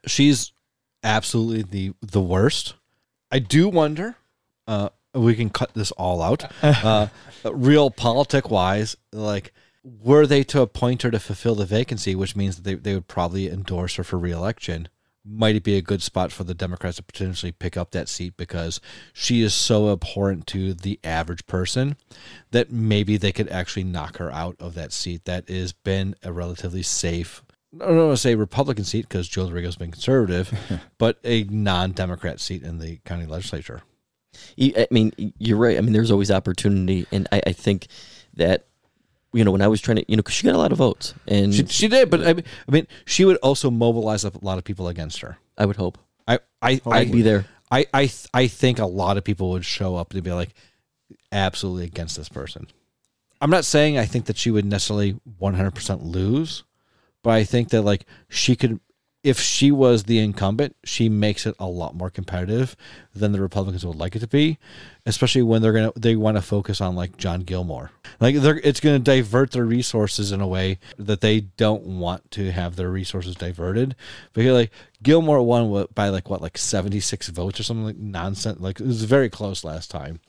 [0.05, 0.53] she's
[1.03, 2.75] absolutely the the worst.
[3.31, 4.15] I do wonder.
[4.67, 6.45] Uh, we can cut this all out.
[6.61, 7.07] Uh,
[7.45, 9.53] real politic wise, like,
[9.83, 13.07] were they to appoint her to fulfill the vacancy, which means that they, they would
[13.07, 14.87] probably endorse her for reelection,
[15.25, 18.35] might it be a good spot for the Democrats to potentially pick up that seat
[18.35, 18.81] because
[19.13, 21.95] she is so abhorrent to the average person
[22.51, 26.33] that maybe they could actually knock her out of that seat that has been a
[26.33, 27.41] relatively safe
[27.81, 30.53] I don't want to say Republican seat because Joe Rodriguez has been conservative,
[30.99, 33.81] but a non-Democrat seat in the county legislature.
[34.55, 35.77] You- I mean, you're right.
[35.77, 37.87] I mean, there's always opportunity, and I, I think
[38.35, 38.65] that
[39.33, 40.77] you know when I was trying to, you know, because she got a lot of
[40.77, 44.31] votes, and She, she did, but I mean, I mean, she would also mobilize a
[44.41, 45.37] lot of people against her.
[45.57, 47.45] I would hope I, I, I'd be there.
[47.71, 50.53] I, I, th- I think a lot of people would show up to be like,
[51.31, 52.67] absolutely against this person.
[53.41, 56.63] I'm not saying I think that she would necessarily 100% lose,
[57.23, 58.79] but I think that like she could,
[59.23, 62.75] if she was the incumbent, she makes it a lot more competitive
[63.15, 64.57] than the Republicans would like it to be,
[65.05, 67.91] especially when they're gonna they want to focus on like John Gilmour.
[68.19, 72.51] Like they're it's gonna divert their resources in a way that they don't want to
[72.51, 73.95] have their resources diverted.
[74.33, 74.71] Because like
[75.01, 78.59] Gilmour won by like what like 76 votes or something like nonsense.
[78.59, 80.19] Like it was very close last time.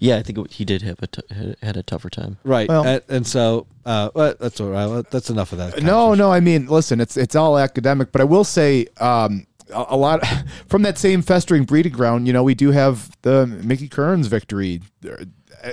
[0.00, 2.38] Yeah, I think it, he did have a t- had- had a tougher time.
[2.44, 2.68] Right.
[2.68, 5.04] Well- and, and so uh well, that's all right.
[5.10, 5.82] That's enough of that.
[5.82, 6.30] No, no.
[6.32, 10.26] I mean, listen, it's it's all academic, but I will say um, a, a lot
[10.68, 12.26] from that same festering breeding ground.
[12.26, 15.24] You know, we do have the Mickey Kearns victory, uh,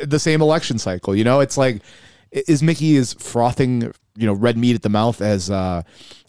[0.06, 1.16] the same election cycle.
[1.16, 1.82] You know, it's like
[2.32, 5.82] is Mickey is frothing, you know, red meat at the mouth as uh,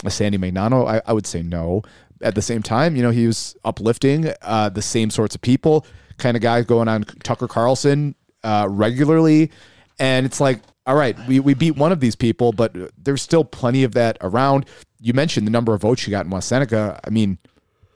[0.04, 0.86] a Sandy Magnano?
[0.86, 1.82] I, I would say no.
[2.22, 5.84] At the same time, you know, he was uplifting uh, the same sorts of people,
[6.18, 8.14] kind of guy going on Tucker Carlson
[8.44, 9.50] uh, regularly.
[9.98, 13.44] And it's like, all right, we, we beat one of these people, but there's still
[13.44, 14.66] plenty of that around.
[15.00, 17.00] You mentioned the number of votes you got in West Seneca.
[17.04, 17.38] I mean,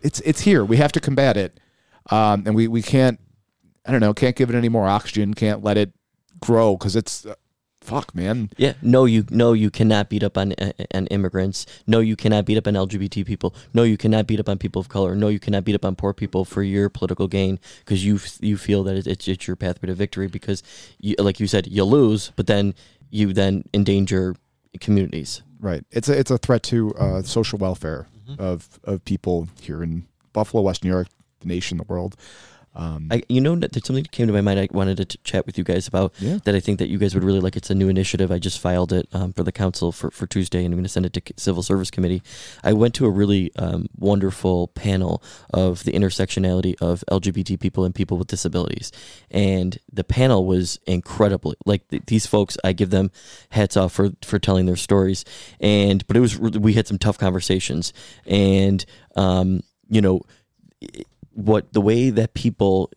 [0.02, 0.64] it's it's here.
[0.64, 1.60] We have to combat it.
[2.10, 3.20] Um, and we, we can't,
[3.86, 5.92] I don't know, can't give it any more oxygen, can't let it
[6.40, 7.26] grow because it's,
[7.80, 8.50] fuck, man.
[8.56, 11.66] Yeah, no, you no, you cannot beat up on uh, on immigrants.
[11.86, 13.54] No, you cannot beat up on LGBT people.
[13.74, 15.14] No, you cannot beat up on people of color.
[15.14, 18.38] No, you cannot beat up on poor people for your political gain because you f-
[18.40, 20.62] you feel that it's it's your pathway to victory because
[20.98, 22.74] you like you said you lose, but then
[23.10, 24.36] you then endanger
[24.80, 25.42] communities.
[25.58, 25.84] Right.
[25.90, 28.06] It's a it's a threat to uh, social welfare
[28.38, 31.08] of of people here in Buffalo, West New York,
[31.40, 32.16] the nation, the world.
[32.74, 34.60] Um, I, you know, that there's something that came to my mind.
[34.60, 36.38] I wanted to t- chat with you guys about Yeah.
[36.44, 36.54] that.
[36.54, 37.56] I think that you guys would really like.
[37.56, 38.30] It's a new initiative.
[38.30, 40.88] I just filed it um, for the council for, for Tuesday, and I'm going to
[40.88, 42.22] send it to Civil Service Committee.
[42.62, 45.20] I went to a really um, wonderful panel
[45.52, 48.92] of the intersectionality of LGBT people and people with disabilities,
[49.32, 52.56] and the panel was incredibly like th- these folks.
[52.62, 53.10] I give them
[53.50, 55.24] hats off for for telling their stories,
[55.60, 57.92] and but it was we had some tough conversations,
[58.26, 58.84] and
[59.16, 60.22] um, you know
[61.32, 62.90] what the way that people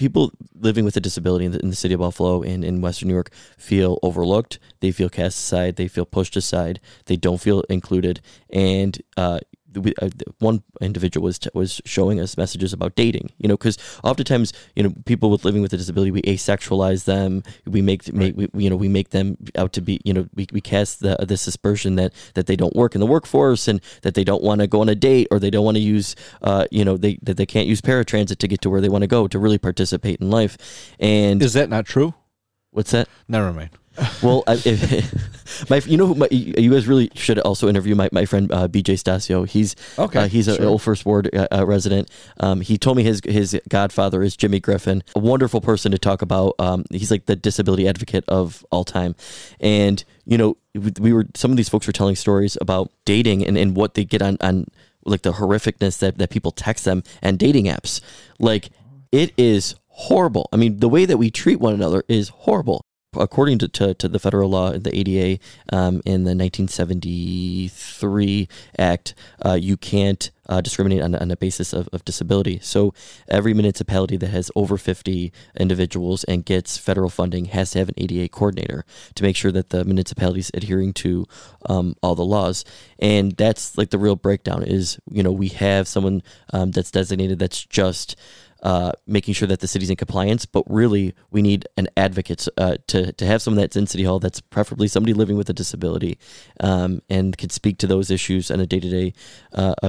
[0.00, 3.08] people living with a disability in the, in the city of Buffalo and in Western
[3.08, 4.58] New York feel overlooked.
[4.80, 5.76] They feel cast aside.
[5.76, 6.80] They feel pushed aside.
[7.04, 8.22] They don't feel included.
[8.48, 9.40] And uh,
[9.74, 13.30] we, uh, one individual was was showing us messages about dating.
[13.38, 17.42] You know, because oftentimes you know people with living with a disability we asexualize them.
[17.66, 20.46] We make, make we, you know we make them out to be you know we,
[20.52, 24.14] we cast the this aspersion that that they don't work in the workforce and that
[24.14, 26.66] they don't want to go on a date or they don't want to use uh,
[26.70, 29.08] you know they that they can't use paratransit to get to where they want to
[29.08, 30.56] go to really participate in life.
[30.98, 32.14] And Is that not true?
[32.70, 33.08] what's that?
[33.28, 33.70] Never mind.
[34.22, 38.24] Well, I, if, my you know my, you guys really should also interview my, my
[38.24, 39.46] friend uh, BJ Stasio.
[39.46, 40.66] He's Okay, uh, he's an sure.
[40.66, 42.10] old First Ward uh, uh, resident.
[42.38, 46.22] Um, he told me his his godfather is Jimmy Griffin, a wonderful person to talk
[46.22, 46.54] about.
[46.58, 49.14] Um, he's like the disability advocate of all time,
[49.60, 53.46] and you know we, we were some of these folks were telling stories about dating
[53.46, 54.66] and, and what they get on on
[55.04, 58.00] like the horrificness that that people text them and dating apps.
[58.38, 58.70] Like
[59.12, 60.48] it is horrible.
[60.52, 62.84] I mean, the way that we treat one another is horrible
[63.16, 65.38] according to, to, to the federal law, the ADA,
[65.72, 68.48] um, in the 1973
[68.78, 72.58] Act, uh, you can't uh, discriminate on, on a basis of, of disability.
[72.62, 72.92] So
[73.28, 77.94] every municipality that has over 50 individuals and gets federal funding has to have an
[77.96, 78.84] ADA coordinator
[79.14, 81.26] to make sure that the municipality is adhering to
[81.66, 82.64] um, all the laws.
[82.98, 87.38] And that's like the real breakdown is, you know, we have someone um, that's designated
[87.38, 88.16] that's just
[88.62, 92.76] uh, making sure that the city's in compliance, but really we need an advocate uh,
[92.86, 96.18] to, to have someone that's in City Hall that's preferably somebody living with a disability
[96.60, 99.14] um, and can speak to those issues on a day to day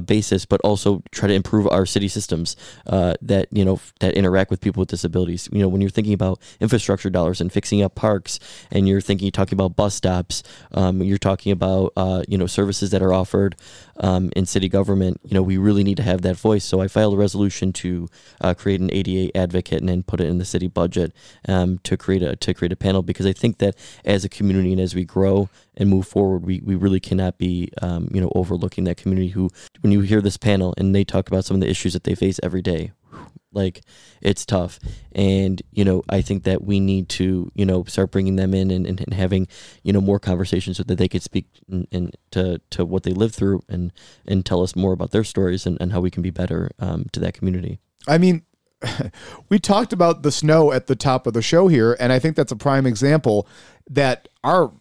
[0.06, 2.56] basis but also try to improve our city systems
[2.88, 5.50] uh, that you know that interact with people with disabilities.
[5.52, 8.40] You know, when you're thinking about infrastructure dollars and fixing up parks,
[8.72, 10.44] and you're thinking talking about bus stops,
[10.74, 13.56] um, you're talking about uh, you know services that are offered
[14.02, 15.22] um, in city government.
[15.24, 16.66] You know, we really need to have that voice.
[16.66, 18.10] So I filed a resolution to
[18.42, 21.14] uh, create an ADA advocate and then put it in the city budget
[21.48, 24.72] um, to create a to create a panel because I think that as a community
[24.72, 28.32] and as we grow and move forward, we, we really cannot be um, you know
[28.36, 29.30] overlooking that community.
[29.30, 29.50] Who
[29.82, 32.16] when you hear this panel and they talk about some of the issues that they
[32.16, 32.92] face every day,
[33.52, 33.82] like
[34.22, 34.80] it's tough.
[35.14, 38.72] And you know i think that we need to you know start bringing them in
[38.72, 39.48] and, and, and having
[39.84, 43.12] you know more conversations so that they could speak and, and to, to what they
[43.12, 43.92] live through and
[44.28, 47.06] and tell us more about their stories and, and how we can be better um,
[47.12, 47.80] to that community.
[48.08, 48.44] I mean,
[49.50, 52.36] we talked about the snow at the top of the show here, and I think
[52.36, 53.48] that's a prime example
[53.90, 54.72] that our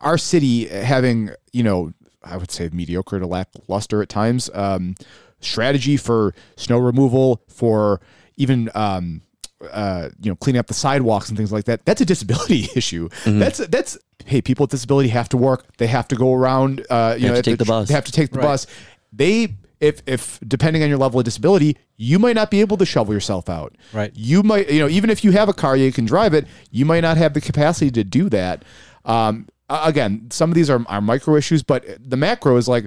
[0.00, 1.92] our city having you know
[2.22, 4.94] I would say mediocre to lackluster at times um,
[5.40, 8.00] strategy for snow removal for
[8.36, 8.70] even.
[8.74, 9.22] Um,
[9.70, 11.84] uh, you know, cleaning up the sidewalks and things like that.
[11.84, 13.10] That's a disability issue.
[13.26, 15.66] That's that's hey, people with disability have to work.
[15.76, 16.86] They have to go around.
[16.88, 17.88] Uh, you have know, to take the bus.
[17.88, 18.46] They have to take the Right.
[18.46, 18.66] bus.
[19.12, 22.86] They if if depending on your level of disability, you might not be able to
[22.86, 23.76] shovel yourself out.
[23.92, 24.10] Right.
[24.14, 26.46] You might you know even if you have a car, you can drive it.
[26.70, 28.64] You might not have the capacity to do that.
[29.04, 32.86] Um, again, some of these are are micro issues, but the macro is like,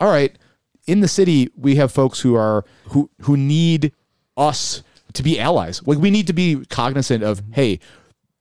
[0.00, 0.36] all right,
[0.88, 3.92] in the city we have folks who are who who need
[4.36, 4.82] us
[5.12, 5.86] to be allies.
[5.86, 7.78] Like we need to be cognizant of hey,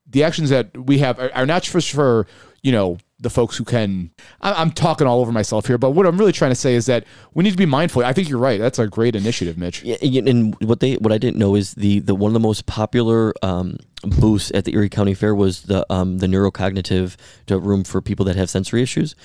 [0.10, 2.26] the actions that we have are, are not just for
[2.64, 6.20] you know the folks who can i'm talking all over myself here but what i'm
[6.20, 8.06] really trying to say is that we need to be mindful.
[8.06, 8.60] I think you're right.
[8.60, 9.84] That's a great initiative mitch.
[9.84, 12.40] Yeah, and and what they what I didn't know is the the one of the
[12.40, 17.16] most popular um, booths at the Erie County Fair was the um, the neurocognitive
[17.50, 19.16] room for people that have sensory issues.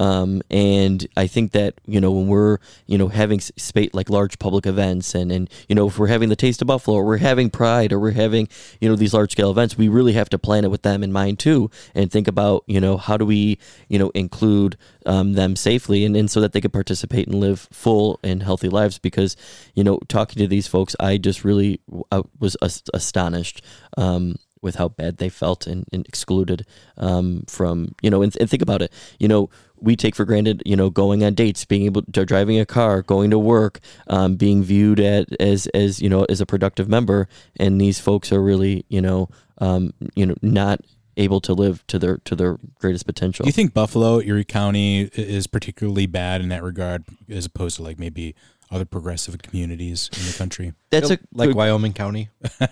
[0.00, 4.38] Um, and I think that you know when we're you know having spate like large
[4.38, 7.18] public events and and you know if we're having the Taste of Buffalo or we're
[7.18, 8.48] having Pride or we're having
[8.80, 11.12] you know these large scale events, we really have to plan it with them in
[11.12, 13.58] mind too and think about you know how do we
[13.88, 14.76] you know include
[15.06, 18.68] um, them safely and, and so that they could participate and live full and healthy
[18.68, 19.36] lives because
[19.74, 21.80] you know talking to these folks i just really
[22.10, 23.62] I was as- astonished
[23.96, 26.64] um, with how bad they felt and, and excluded
[26.96, 28.92] um, from you know and, and think about it.
[29.18, 29.50] You know
[29.80, 33.02] we take for granted you know going on dates being able to driving a car
[33.02, 37.28] going to work um, being viewed at as as you know as a productive member.
[37.56, 39.28] And these folks are really you know
[39.58, 40.80] um, you know not
[41.16, 45.10] able to live to their to their greatest potential Do you think Buffalo, Erie County,
[45.14, 48.34] is particularly bad in that regard, as opposed to like maybe
[48.70, 50.72] other progressive communities in the country?
[50.90, 52.30] that's a like good- Wyoming County.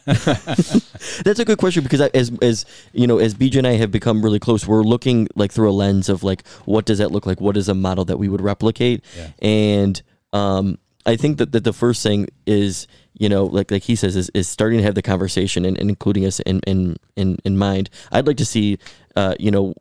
[1.24, 3.91] That's a good question because I, as as you know, as BJ and I have
[3.91, 7.26] become really close, we're looking like through a lens of like what does that look
[7.26, 7.41] like?
[7.41, 9.05] What is a model that we would replicate?
[9.16, 9.28] Yeah.
[9.41, 10.78] And um,
[11.11, 14.31] I think that, that the first thing is you know like like he says is,
[14.31, 17.91] is starting to have the conversation and, and including us in, in in in mind.
[18.13, 18.79] I'd like to see
[19.17, 19.75] uh, you know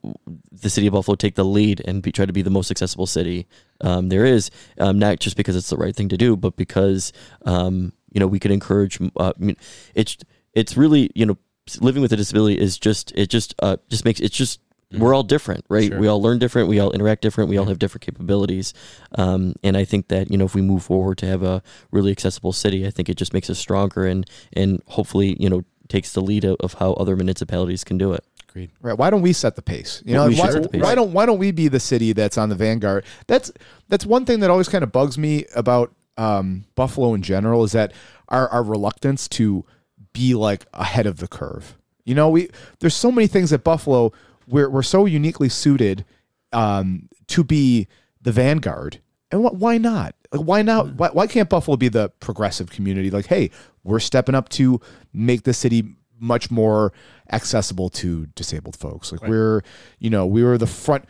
[0.52, 3.08] the city of Buffalo take the lead and be, try to be the most accessible
[3.08, 3.48] city
[3.82, 7.14] um, there is, um, not just because it's the right thing to do, but because
[7.46, 9.00] um, you know we could encourage.
[9.02, 9.56] Uh, I mean,
[9.96, 10.18] it's
[10.54, 11.38] it's really you know
[11.80, 14.60] living with a disability is just it just uh, just makes it's just
[14.98, 15.90] we're all different right?
[15.90, 16.00] Sure.
[16.00, 18.74] we all learn different we all interact different we all have different capabilities.
[19.16, 21.62] Um, and i think that you know if we move forward to have a
[21.92, 25.64] really accessible city i think it just makes us stronger and and hopefully you know
[25.90, 28.24] takes the lead of, of how other municipalities can do it.
[28.48, 28.70] Agreed.
[28.82, 30.02] right why don't we set the pace?
[30.06, 30.82] You know We why, set the pace.
[30.82, 33.06] why don't why don't we be the city that's on the vanguard?
[33.28, 33.52] That's
[33.90, 37.72] that's one thing that always kind of bugs me about um, buffalo in general is
[37.74, 37.94] that
[38.28, 39.66] our, our reluctance to
[40.14, 41.78] be like ahead of the curve.
[42.06, 44.12] You know we there's so many things at buffalo
[44.50, 46.06] we're, we're so uniquely suited
[46.52, 47.88] um, to be
[48.22, 49.02] the vanguard.
[49.32, 50.16] And wh- why not?
[50.32, 50.96] Like why not?
[50.96, 53.10] Why, why can't buffalo be the progressive community?
[53.10, 53.52] Like hey
[53.84, 54.80] we're stepping up to
[55.14, 56.92] make the city much more
[57.32, 59.12] accessible to disabled folks.
[59.12, 59.62] Like we're
[60.00, 61.06] you know we were the front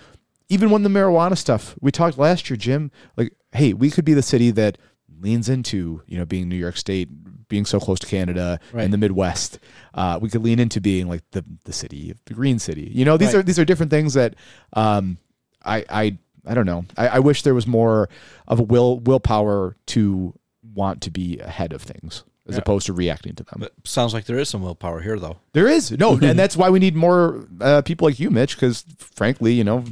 [0.50, 4.14] even when the marijuana stuff we talked last year jim like hey we could be
[4.14, 4.78] the city that
[5.22, 7.08] leans into you know being new york state
[7.50, 8.84] being so close to canada Right.
[8.86, 9.60] and the midwest
[9.94, 13.18] uh, we could lean into being like the, the city the green city you know
[13.18, 13.40] these Right.
[13.42, 14.36] are these are different things that
[14.74, 15.18] um,
[15.66, 16.86] I, I I don't know.
[16.98, 18.08] I, I wish there was more
[18.48, 20.34] of a will willpower to
[20.74, 22.60] want to be ahead of things as Yeah.
[22.62, 23.58] opposed to reacting to them.
[23.60, 25.38] But sounds like there is some willpower here, though.
[25.52, 28.56] There is no, and that's why we need more uh, people like you, Mitch.
[28.56, 29.84] Because frankly, you know,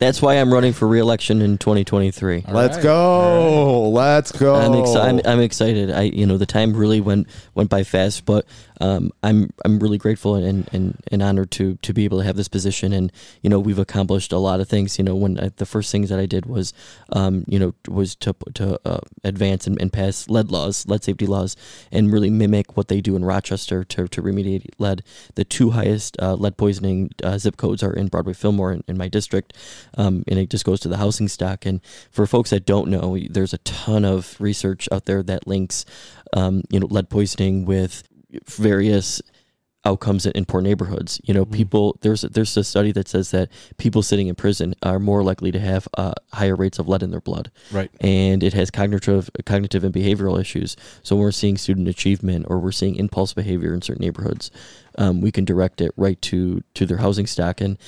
[0.00, 2.46] That's why I'm running for reelection in 2023.
[2.48, 2.82] Let's right.
[2.82, 3.90] go.
[3.90, 4.54] Let's go.
[4.54, 5.90] I'm, exci- I'm, I'm excited.
[5.90, 8.46] I you know the time really went went by fast, but
[8.80, 12.36] um, I'm I'm really grateful and, and, and honored to to be able to have
[12.36, 12.92] this position.
[12.92, 13.12] And
[13.42, 14.98] you know we've accomplished a lot of things.
[14.98, 16.72] You know when I, the first things that I did was
[17.12, 21.26] um, you know was to to uh, advance and, and pass lead laws, lead safety
[21.26, 21.56] laws,
[21.92, 25.02] and really mimic what they do in Rochester to, to remediate lead.
[25.34, 28.96] The two highest uh, lead poisoning uh, zip codes are in Broadway Fillmore in, in
[28.96, 29.52] my district,
[29.96, 31.66] um, and it just goes to the housing stock.
[31.66, 35.84] And for folks that don't know, there's a ton of research out there that links,
[36.32, 38.04] um, you know, lead poisoning with
[38.46, 39.20] various
[39.86, 41.18] outcomes in, in poor neighborhoods.
[41.24, 44.98] You know, people there's there's a study that says that people sitting in prison are
[44.98, 47.90] more likely to have uh, higher rates of lead in their blood, Right.
[48.00, 50.76] and it has cognitive cognitive and behavioral issues.
[51.02, 54.50] So when we're seeing student achievement or we're seeing impulse behavior in certain neighborhoods,
[54.98, 57.60] um, we can direct it right to to their housing stack.
[57.60, 57.78] and.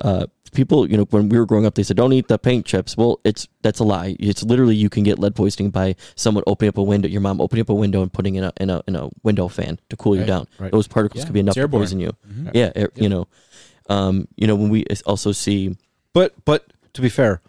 [0.00, 2.66] Uh, People, you know, when we were growing up, they said, "Don't eat the paint
[2.66, 4.16] chips." Well, it's that's a lie.
[4.20, 7.40] It's literally you can get lead poisoning by someone opening up a window, your mom
[7.40, 9.96] opening up a window and putting in a in a, in a window fan to
[9.96, 10.46] cool you down.
[10.58, 10.70] right.
[10.70, 12.12] Those particles Yeah, could be enough to poison you.
[12.52, 13.28] Yeah, air, you know,
[13.88, 15.74] um, you know when we also see
[16.12, 17.40] But but to be fair,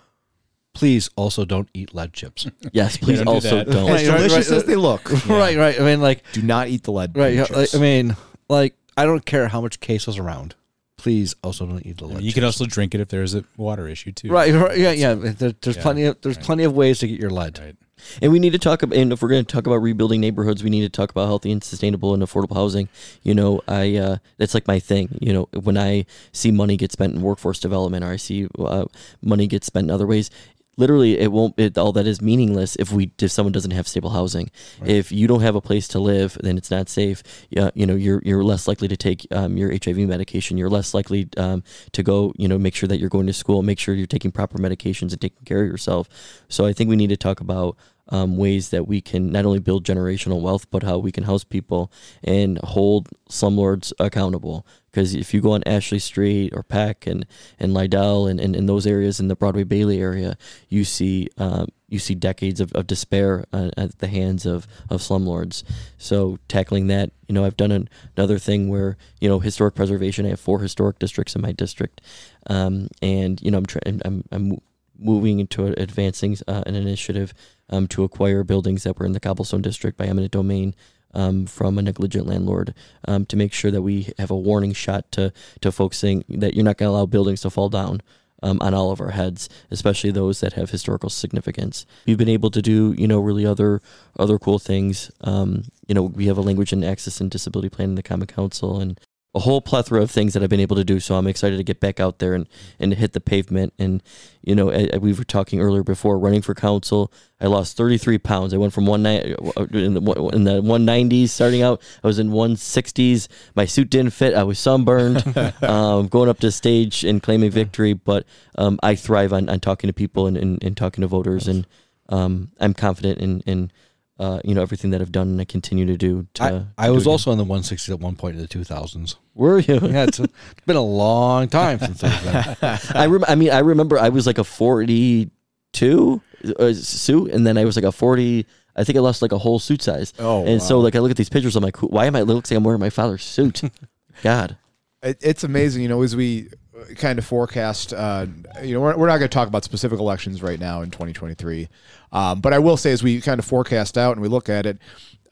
[0.73, 2.47] please also don't eat lead chips.
[2.71, 3.69] yes, please don't also that.
[3.69, 3.89] don't.
[3.89, 4.57] as Right, right, delicious right.
[4.59, 5.77] as they look, right, right.
[5.77, 7.17] I mean, like, do not eat the lead.
[7.17, 7.33] right.
[7.33, 7.57] yeah, chips.
[7.73, 8.15] like, I mean,
[8.47, 10.55] like, I don't care how much queso's around.
[10.97, 12.21] Please also don't eat the lead.
[12.21, 14.29] You can also drink it if there's a water issue too.
[14.29, 15.13] Right, right, yeah, yeah.
[15.15, 16.45] There, there's Yeah, plenty of there's right.
[16.45, 17.59] plenty of ways to get your lead.
[17.59, 17.75] Right.
[18.21, 20.61] And we need to talk about, and if we're going to talk about rebuilding neighborhoods,
[20.63, 22.89] we need to talk about healthy and sustainable and affordable housing.
[23.21, 25.17] You know, I uh, that's like my thing.
[25.21, 28.85] You know, when I see money get spent in workforce development, or I see uh,
[29.21, 30.29] money get spent in other ways,
[30.77, 31.53] literally, it won't.
[31.57, 34.49] It, all that is meaningless if we if someone doesn't have stable housing.
[34.85, 37.23] If you don't have a place to live, then it's not safe.
[37.49, 40.57] Yeah, you know, you're you're less likely to take um, your HIV medication.
[40.57, 42.33] You're less likely um, to go.
[42.37, 43.63] You know, make sure that you're going to school.
[43.63, 46.09] Make sure you're taking proper medications and taking care of yourself.
[46.49, 47.77] So I think we need to talk about
[48.09, 51.43] um, ways that we can not only build generational wealth, but how we can house
[51.43, 51.91] people
[52.23, 54.65] and hold slumlords accountable.
[54.91, 57.25] Because if you go on Ashley Street or Peck and
[57.59, 60.37] and Lydell and, and in those areas in the Broadway Bailey area,
[60.69, 64.99] you see um, you see decades of, of despair uh, at the hands of, of
[64.99, 65.63] slumlords.
[65.99, 67.87] So tackling that, you know, I've done an,
[68.17, 70.25] another thing where you know historic preservation.
[70.25, 72.01] I have four historic districts in my district,
[72.47, 74.59] um, and you know I'm trying I'm I'm
[75.03, 77.33] moving into advancing uh, an initiative
[77.69, 80.75] um, to acquire buildings that were in the cobblestone district by eminent domain
[81.13, 82.73] um, from a negligent landlord
[83.07, 85.31] um, to make sure that we have a warning shot to
[85.61, 88.01] to folks saying that you're not going to allow buildings to fall down
[88.43, 91.85] um, on all of our heads, especially those that have historical significance.
[92.05, 93.81] We've been able to do, you know, really other
[94.19, 95.09] other cool things.
[95.21, 98.27] Um, you know, we have a language and access and disability plan in the Common
[98.27, 98.99] Council, and
[99.35, 100.99] a whole plethora of things that I've been able to do.
[100.99, 102.47] So I'm excited to get back out there and,
[102.79, 103.73] and hit the pavement.
[103.79, 104.03] And,
[104.43, 107.11] you know, uh, we were talking earlier before running for council.
[107.41, 108.53] I lost 33 pounds.
[108.53, 111.81] I went from one night in the, in the 190s starting out.
[112.03, 113.27] I was in 160s.
[113.55, 114.35] My suit didn't fit.
[114.35, 115.25] I was sunburned,
[115.63, 117.93] um, going up to stage and claiming victory.
[117.93, 118.25] But
[118.55, 121.47] um, I thrive on, on talking to people and, and, and talking to voters.
[121.47, 121.65] And
[122.09, 123.71] um, I'm confident in, in
[124.19, 126.27] uh, you know, everything that I've done and I continue to do.
[126.35, 128.47] To, I, to I do was also in the 160s at one point in the
[128.47, 129.15] 2000s.
[129.33, 129.79] Were you?
[129.81, 130.33] Yeah, it's, it's
[130.65, 132.79] been a long time since I've been.
[132.95, 136.21] I rem- I mean, I remember I was like a forty-two
[136.59, 138.45] uh, suit, and then I was like a forty.
[138.75, 140.13] I think I lost like a whole suit size.
[140.19, 142.21] Oh, and so like I look at these pictures, I'm like, why am I?
[142.21, 143.61] It looks like I'm wearing my father's suit.
[144.23, 144.57] God,
[145.01, 146.49] It, it's amazing, you know, as we
[146.95, 147.93] kind of forecast.
[147.93, 148.27] Uh,
[148.61, 151.67] you know, we're, we're not going to talk about specific elections right now in 2023,
[152.11, 154.65] um, but I will say, as we kind of forecast out and we look at
[154.65, 154.77] it,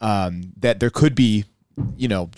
[0.02, 1.46] um, that there could be,
[1.96, 2.30] you know,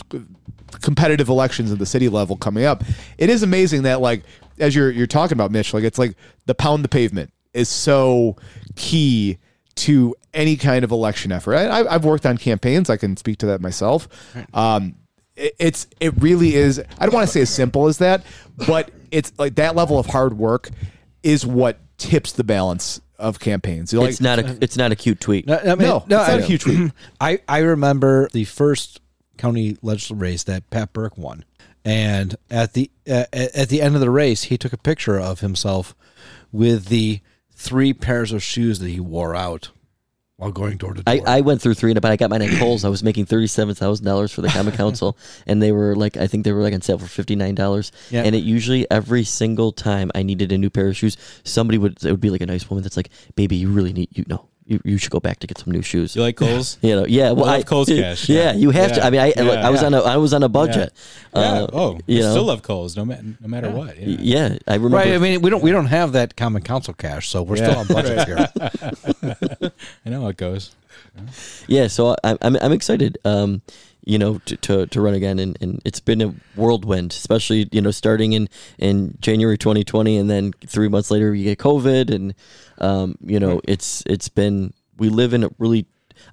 [0.81, 2.83] competitive elections at the city level coming up.
[3.17, 4.23] It is amazing that, like,
[4.59, 8.35] as you're you're talking about, Mitch, like it's like the pound the pavement is so
[8.75, 9.37] key
[9.75, 11.55] to any kind of election effort.
[11.55, 14.07] I, I- I've worked on campaigns; I can speak to that myself.
[14.53, 14.95] Um,
[15.35, 16.79] it- it's it really is.
[16.99, 18.23] I don't want to say as simple as that,
[18.67, 20.69] but it's like that level of hard work
[21.21, 23.93] is what tips the balance of campaigns.
[23.93, 25.47] You're it's like, not a it's not a cute tweet.
[25.47, 26.91] No, I mean, No, it's not I- a huge tweet.
[27.21, 28.99] I, I remember the first
[29.37, 31.45] county legislative race that Pat Burke won,
[31.85, 35.39] and at the uh, at the end of the race, he took a picture of
[35.39, 35.95] himself
[36.51, 39.69] with the three pairs of shoes that he wore out
[40.43, 41.13] while going door to door.
[41.27, 42.85] I, I went through three, but I got mine at Kohl's.
[42.85, 45.17] I was making thirty seven thousand dollars for the Common Council,
[45.47, 47.91] and they were like, I think they were like on sale for fifty nine dollars.
[48.09, 48.23] Yeah.
[48.23, 52.03] And it usually every single time I needed a new pair of shoes, somebody would
[52.03, 54.45] it would be like a nice woman that's like, "Baby, you really need you know
[54.65, 56.15] you, you should go back to get some new shoes.
[56.15, 56.77] You like Kohl's?
[56.81, 57.31] You know, yeah.
[57.31, 58.53] Well, love I Kohl's Cash, Yeah, yeah.
[58.53, 59.03] you have to.
[59.05, 59.67] I mean, I Yeah.
[59.67, 59.87] I was Yeah.
[59.87, 60.93] on a I was on a budget.
[61.35, 61.41] yeah.
[61.41, 63.97] Uh, oh, you I know, still love Kohl's, no, ma- no matter what.
[63.99, 64.17] Yeah.
[64.51, 64.57] yeah.
[64.67, 64.97] I remember.
[64.97, 65.13] Right.
[65.13, 67.69] I mean, we don't we don't have that common council cash, so we're Yeah.
[67.69, 69.71] still on budget here.
[70.05, 70.75] I know how it goes.
[71.67, 73.17] yeah, so I, I'm I'm excited.
[73.25, 73.61] Um,
[74.05, 77.81] you know, to, to, to run again, and, and it's been a whirlwind, especially you
[77.81, 82.33] know starting in in January 2020, and then three months later you get COVID, and
[82.83, 85.85] um, you know it's it's been we live in a really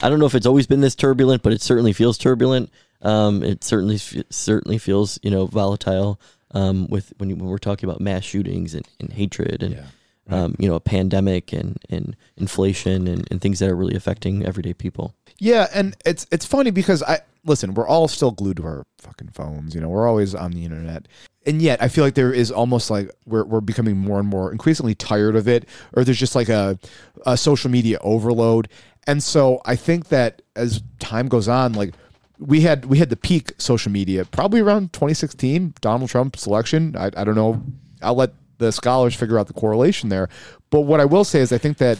[0.02, 2.70] I don't know if it's always been this turbulent, but it certainly feels turbulent.
[3.02, 3.98] Um, it certainly
[4.30, 6.20] certainly feels you know volatile.
[6.52, 9.86] Um, with when, you, when we're talking about mass shootings and, and hatred and Yeah.
[10.28, 14.44] um, you know a pandemic and, and inflation and, and things that are really affecting
[14.44, 15.14] everyday people.
[15.40, 19.30] Yeah, and it's it's funny because I listen, we're all still glued to our fucking
[19.30, 21.08] phones, you know, we're always on the internet.
[21.46, 24.52] And yet I feel like there is almost like we're we're becoming more and more
[24.52, 26.78] increasingly tired of it, or there's just like a,
[27.24, 28.68] a social media overload.
[29.06, 31.94] And so I think that as time goes on, like
[32.38, 36.94] we had we had the peak social media probably around 2016 Donald Trump's election.
[36.96, 37.62] I, I don't know.
[38.02, 40.28] I'll let the scholars figure out the correlation there.
[40.68, 41.98] But what I will say is I think that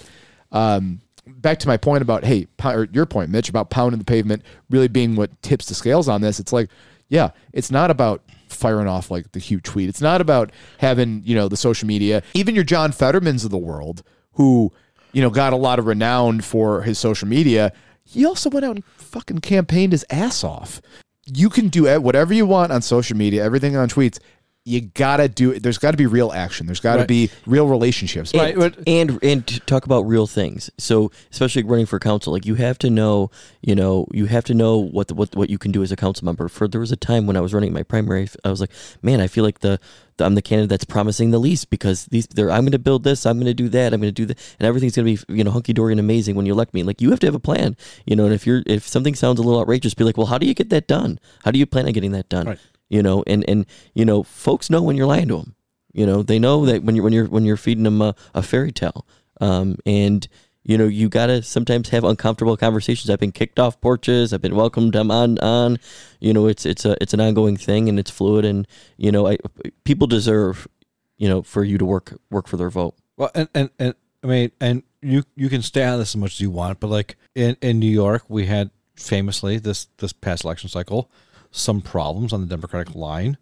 [0.53, 4.43] um, back to my point about hey, or your point, Mitch, about pounding the pavement
[4.71, 6.41] really being what tips the scales on this.
[6.41, 6.71] It's like,
[7.09, 9.89] yeah, it's not about firing off like the huge tweet.
[9.89, 12.23] It's not about having you know the social media.
[12.35, 14.03] Even your John Fettermans of the world,
[14.33, 14.73] who
[15.13, 17.73] you know got a lot of renown for his social media,
[18.05, 20.81] he also went out and fucking campaigned his ass off.
[21.27, 24.19] You can do whatever you want on social media, everything on tweets.
[24.67, 25.63] You gotta do it.
[25.63, 26.67] There's got to be real action.
[26.67, 27.09] There's got to Right.
[27.09, 28.31] be real relationships.
[28.35, 30.71] And, but- and and to talk about real things.
[30.77, 33.31] So especially running for council, like you have to know,
[33.63, 35.97] you know, you have to know what the, what what you can do as a
[35.97, 36.47] council member.
[36.49, 39.19] For there was a time when I was running my primary, I was like, man,
[39.23, 39.81] I feel like the,
[40.19, 43.03] the I'm the candidate that's promising the least because these they're I'm going to build
[43.03, 45.25] this, I'm going to do that, I'm going to do that, and everything's going to
[45.27, 46.83] be you know hunky dory and amazing when you elect me.
[46.83, 48.27] Like you have to have a plan, you know.
[48.27, 50.53] And if you're if something sounds a little outrageous, be like, well, how do you
[50.55, 51.19] get that done?
[51.45, 52.47] How do you plan on getting that done?
[52.47, 52.59] Right.
[52.91, 53.65] You know, and and
[53.95, 55.55] you know, folks know when you're lying to them.
[55.93, 58.43] You know, they know that when you're when you're when you're feeding them a, a
[58.43, 59.07] fairy tale,
[59.41, 60.27] um, and
[60.63, 63.09] you know you gotta sometimes have uncomfortable conversations.
[63.09, 64.33] I've been kicked off porches.
[64.33, 64.95] I've been welcomed.
[64.97, 65.79] I'm on on.
[66.21, 68.45] You know, it's it's a it's an ongoing thing and it's fluid.
[68.45, 68.67] And
[68.97, 69.39] you know, I
[69.85, 70.69] people deserve
[71.17, 72.95] you know for you to work work for their vote.
[73.17, 76.33] Well, and, and, and I mean, and you you can stay on this as much
[76.35, 80.45] as you want, but like in, in New York, we had famously this this past
[80.45, 81.11] election cycle
[81.51, 83.37] some problems on the Democratic line,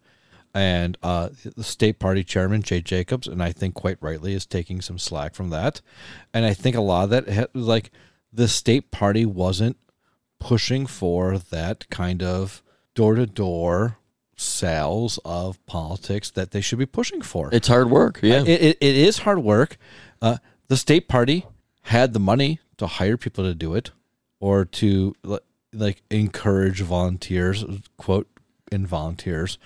[0.53, 4.81] and uh, the state party chairman Jay Jacobs, and I think quite rightly, is taking
[4.81, 5.81] some slack from that,
[6.33, 7.91] and I think a lot of that like
[8.31, 9.77] the state party wasn't
[10.39, 12.63] pushing for that kind of
[12.95, 13.97] door to door
[14.35, 17.49] sales of politics that they should be pushing for.
[17.51, 18.19] It's hard work.
[18.23, 18.41] Yeah.
[18.41, 19.77] It, it, it is hard work.
[20.21, 20.37] Uh,
[20.67, 21.45] the state party
[21.83, 23.91] had the money to hire people to do it
[24.39, 25.15] or to
[25.73, 27.63] like encourage volunteers,
[27.97, 28.27] quote,
[28.71, 29.57] in volunteers,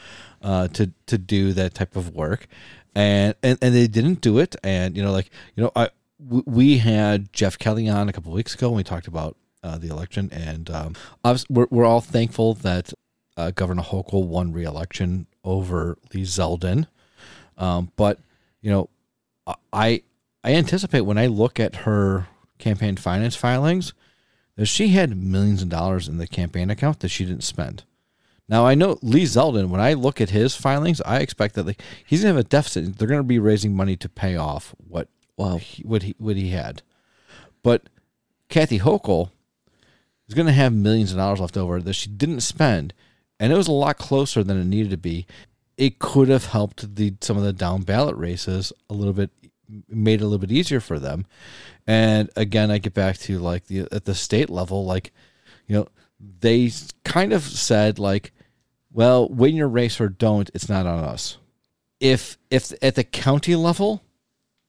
[0.42, 2.48] uh, to, to do that type of work.
[2.96, 4.56] And, and, and they didn't do it.
[4.64, 5.90] And, you know, like, you know, i
[6.20, 9.90] we had Jeff Kelly on a couple weeks ago and we talked about uh, the
[9.90, 10.30] election.
[10.32, 10.96] And um,
[11.50, 12.94] we're, we're all thankful that
[13.36, 16.88] uh, Governor Hochul won re-election over Lee Zeldin.
[17.58, 18.20] Um, but
[18.62, 18.90] you know,
[19.72, 20.04] I
[20.44, 22.28] I anticipate when I look at her
[22.58, 23.94] campaign finance filings
[24.56, 27.84] that she had millions of dollars in the campaign account that she didn't spend.
[28.50, 29.70] Now I know Lee Zeldin.
[29.70, 32.98] When I look at his filings, I expect that like, he's gonna have a deficit.
[32.98, 35.58] They're gonna be raising money to pay off what Wow.
[35.58, 36.82] he, what he what he had.
[37.64, 37.90] But
[38.50, 39.32] Kathy Hochul
[40.28, 42.94] is going to have millions of dollars left over that she didn't spend,
[43.40, 45.26] and it was a lot closer than it needed to be.
[45.78, 49.32] It could have helped the some of the down ballot races a little bit,
[49.90, 51.26] made it a little bit easier for them.
[51.86, 55.12] And again, I get back to like the at the state level, like
[55.68, 55.88] you know,
[56.40, 56.72] they
[57.04, 58.32] kind of said like,
[58.92, 61.38] well, win your race or don't, it's not on us.
[62.00, 64.04] If if at the county level,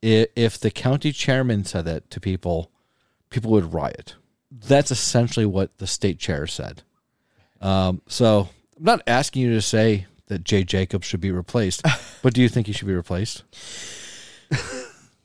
[0.02, 2.70] if the county chairman said that to people,
[3.30, 4.16] people would riot.
[4.50, 6.82] That's essentially what the state chair said.
[7.60, 11.82] Um, so I'm not asking you to say that Jay Jacobs should be replaced,
[12.22, 13.44] but do you think he should be replaced?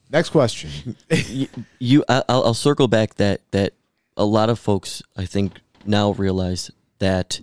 [0.09, 0.95] Next question.
[1.09, 1.47] you,
[1.79, 3.73] you I'll, I'll circle back that that
[4.17, 5.53] a lot of folks I think
[5.85, 7.39] now realize that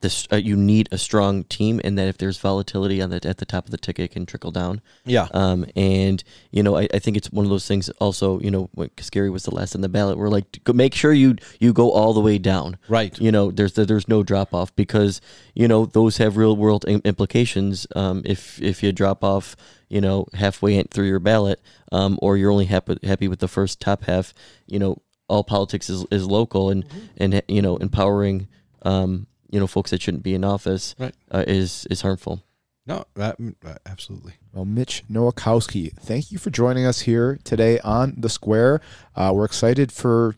[0.00, 3.38] this uh, you need a strong team and that if there's volatility on the at
[3.38, 4.80] the top of the ticket it can trickle down.
[5.04, 5.28] Yeah.
[5.34, 7.88] Um, and you know, I, I think it's one of those things.
[8.00, 10.94] Also, you know, because Gary was the last on the ballot, we're like, go- make
[10.94, 12.78] sure you you go all the way down.
[12.88, 13.18] Right.
[13.20, 15.20] You know, there's there's no drop off because
[15.54, 17.86] you know those have real world implications.
[17.94, 19.54] Um, if if you drop off,
[19.88, 21.60] you know, halfway in- through your ballot,
[21.92, 24.32] um, or you're only happy happy with the first top half,
[24.66, 24.96] you know.
[25.30, 26.84] all politics is, is local and
[27.16, 28.48] and you know empowering
[28.82, 31.14] um, you know folks that shouldn't be in office Right.
[31.30, 32.42] uh, is is harmful.
[32.86, 34.32] No, that, uh, absolutely.
[34.52, 38.80] Well, Mitch Nowakowski, thank you for joining us here today on the Square.
[39.14, 40.34] Uh, we're excited for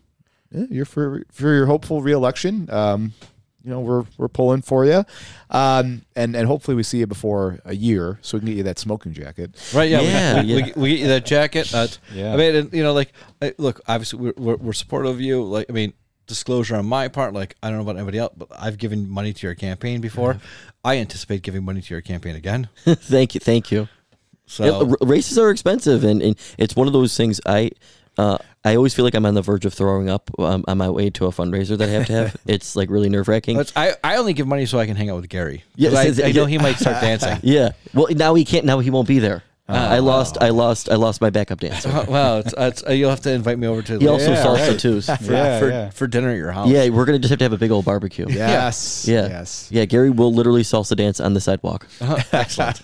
[0.53, 2.69] eh, your for for your hopeful reelection.
[2.71, 3.13] Um,
[3.63, 5.05] you know, we're we're pulling for you,
[5.49, 8.63] um, and and hopefully we see you before a year, so we can get you
[8.63, 9.51] that smoking jacket.
[9.73, 9.89] Right?
[9.89, 10.01] Yeah.
[10.01, 10.65] Yeah, we, we, yeah.
[10.75, 11.73] We, we get you that jacket.
[11.73, 12.33] Uh, Yeah.
[12.33, 15.41] I mean, and, you know, like, I, look, obviously we're, we're we're supportive of you.
[15.43, 15.93] Like, I mean,
[16.33, 17.33] disclosure on my part.
[17.33, 20.39] Like, I don't know about anybody else, but I've given money to your campaign before.
[20.83, 22.69] I anticipate giving money to your campaign again.
[22.85, 23.87] thank you, thank you.
[24.45, 27.39] So Yeah, r- races are expensive, and, and it's one of those things.
[27.45, 27.71] I
[28.17, 30.89] uh, I always feel like I'm on the verge of throwing up um, on my
[30.89, 32.37] way to a fundraiser that I have to have.
[32.45, 33.59] it's like really nerve wracking.
[33.75, 35.63] I, I only give money so I can hang out with Gary.
[35.81, 37.39] 'Cause I, I know he might start dancing.
[37.41, 37.71] Yeah.
[37.93, 38.65] Well, now he can't.
[38.65, 39.43] Now he won't be there.
[39.67, 40.37] I lost.
[40.41, 40.89] I lost.
[40.89, 41.89] I lost my backup dancer.
[42.07, 44.69] wow, it's, it's, uh, you'll have to invite me over to He also Yeah, salsa
[44.69, 44.79] right.
[44.79, 45.01] too.
[45.25, 45.89] for, Yeah, for, yeah.
[45.89, 46.69] for dinner at your house.
[46.69, 48.25] Yeah, we're gonna just have to have a big old barbecue.
[48.29, 49.27] Yes, Yeah.
[49.27, 49.69] yes.
[49.71, 51.87] Yeah, Gary will literally salsa dance on the sidewalk.
[52.01, 52.21] Uh-huh.
[52.33, 52.81] Excellent.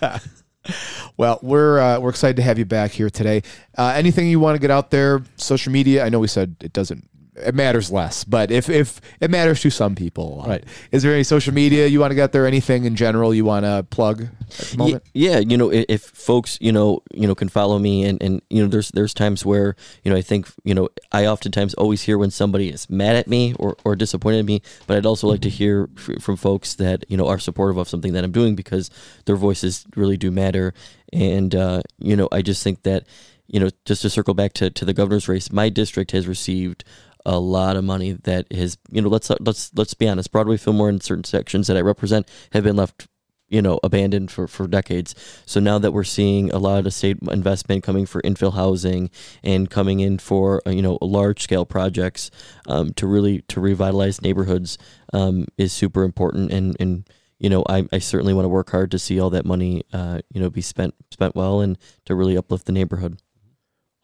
[1.16, 3.42] Well, we're uh, we're excited to have you back here today.
[3.76, 5.22] Uh, anything you want to get out there?
[5.36, 6.04] Social media.
[6.04, 7.08] I know we said it doesn't.
[7.44, 10.64] It matters less, but if if it matters to some people, Right.
[10.92, 12.46] Is there any social media you want to get there?
[12.46, 15.02] Anything in general you want to plug at the moment?
[15.14, 18.62] Yeah, you know, if folks, you know, you know, can follow me, and and you
[18.62, 22.18] know, there's there's times where you know, I think you know, I oftentimes always hear
[22.18, 25.40] when somebody is mad at me or or disappointed in me, but I'd also like
[25.42, 28.54] to hear f- from folks that you know are supportive of something that I'm doing
[28.54, 28.90] because
[29.24, 30.74] their voices really do matter,
[31.12, 33.04] and uh, you know, I just think that
[33.46, 36.84] you know, just to circle back to to the governor's race, my district has received
[37.26, 40.88] a lot of money that has you know let's let's let's be honest broadway fillmore
[40.88, 43.08] and certain sections that i represent have been left
[43.50, 45.14] you know abandoned for for decades.
[45.44, 49.10] So now that we're seeing a lot of state investment coming for infill housing
[49.42, 52.30] and coming in for uh, you know large scale projects
[52.66, 54.78] um, to really to revitalize neighborhoods
[55.12, 56.50] um, is super important.
[56.52, 57.08] And and
[57.38, 60.20] you know I, I certainly want to work hard to see all that money uh,
[60.32, 63.20] you know be spent spent well and to really uplift the neighborhood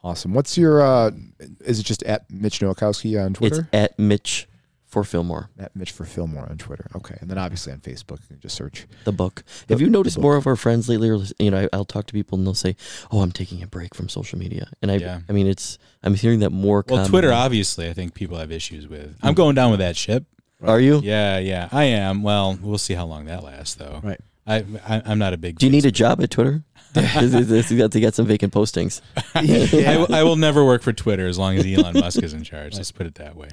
[0.07, 0.33] Awesome.
[0.35, 0.83] What's your?
[0.83, 1.11] uh
[1.65, 3.61] Is it just at Mitch Nowakowski on Twitter?
[3.63, 3.85] it's Twitter?
[3.85, 4.49] at mitch
[4.85, 6.87] for fillmore at Mitch for Fillmore on Twitter.
[6.95, 8.87] Okay, and then obviously on Facebook, you can just search.
[9.05, 9.43] the book.
[9.67, 11.11] The- Have you noticed more of our friends lately?
[11.11, 12.77] Or you know, I, I'll talk to people and they'll say,
[13.11, 15.21] "Oh, I'm taking a break from social media," and I, Yeah.
[15.29, 16.85] I mean, it's I'm hearing that more.
[16.89, 17.11] Well, common.
[17.11, 19.17] Twitter, obviously, I think people have issues with.
[19.23, 20.25] I'm going down with that ship.
[20.63, 21.01] Are you?
[21.03, 22.23] Yeah, yeah, I am.
[22.23, 24.01] Well, we'll see how long that lasts, though.
[24.03, 24.21] Right.
[24.47, 25.59] I, I I'm not a big.
[25.59, 26.63] Do you need a job at Twitter?
[26.97, 29.03] You got to get some vacant postings.
[29.35, 32.43] I, will- I will never work for Twitter as long as Elon Musk is in
[32.43, 32.75] charge.
[32.75, 33.49] Let's put it that way.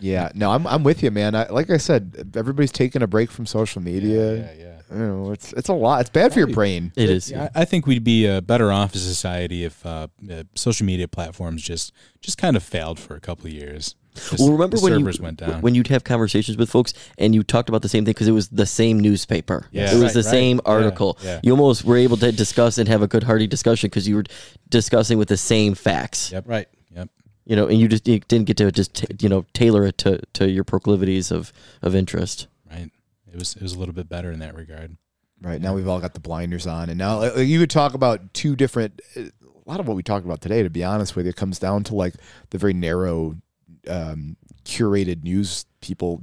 [0.00, 1.34] yeah, no, I'm I'm with you, man.
[1.34, 4.36] I, like I said, everybody's taking a break from social media.
[4.36, 4.80] Yeah, yeah.
[4.90, 6.00] You know, it's it's a lot.
[6.00, 6.92] It's bad for your brain.
[6.96, 7.30] It is.
[7.30, 10.44] Yeah, I I think we'd be uh, better off as a society if uh, uh,
[10.54, 11.92] social media platforms just
[12.22, 13.96] just kind of failed for a couple of years.
[14.14, 15.62] Just Well, remember the when servers you went down?
[15.62, 18.32] when you'd have conversations with folks and you talked about the same thing because it
[18.32, 19.66] was the same newspaper.
[19.72, 19.90] Yeah.
[19.90, 20.30] it was Right, the right.
[20.30, 21.18] same Yeah, article.
[21.22, 21.40] yeah.
[21.42, 24.24] You almost were able to discuss and have a good hearty discussion because you were
[24.68, 26.30] discussing with the same facts.
[26.32, 26.44] yep.
[26.46, 26.68] Right.
[26.94, 27.08] Yep.
[27.46, 29.98] You know, and you just you didn't get to just t- you know tailor it
[29.98, 32.48] to, to your proclivities of of interest.
[32.70, 32.90] Right.
[33.32, 34.96] It was it was a little bit better in that regard.
[35.40, 38.32] Right now, we've all got the blinders on, and now like, you could talk about
[38.32, 39.00] two different.
[39.16, 41.58] Uh, a lot of what we talked about today, to be honest with you, comes
[41.58, 42.14] down to like
[42.50, 43.36] the very narrow,
[43.88, 46.22] um, curated news people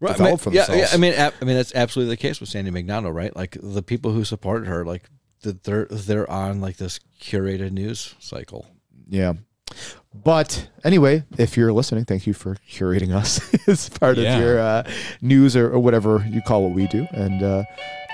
[0.00, 0.20] Right.
[0.20, 0.90] I mean, for yeah, themselves.
[0.92, 0.96] yeah.
[0.96, 3.34] I mean, ab- I mean, that's absolutely the case with Sandy McDonald, right?
[3.34, 5.10] Like the people who supported her, like
[5.42, 8.66] that they're they're on like this curated news cycle.
[9.08, 9.32] Yeah.
[10.14, 14.36] But anyway, if you're listening, thank you for curating us as part Yeah.
[14.36, 14.90] of your uh,
[15.20, 17.06] news or, or whatever you call what we do.
[17.10, 17.64] And uh,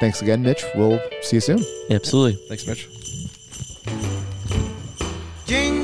[0.00, 0.64] thanks again, Mitch.
[0.74, 1.62] We'll see you soon.
[1.90, 2.40] Absolutely.
[2.48, 2.88] Thanks, Mitch.
[5.46, 5.83] Jingle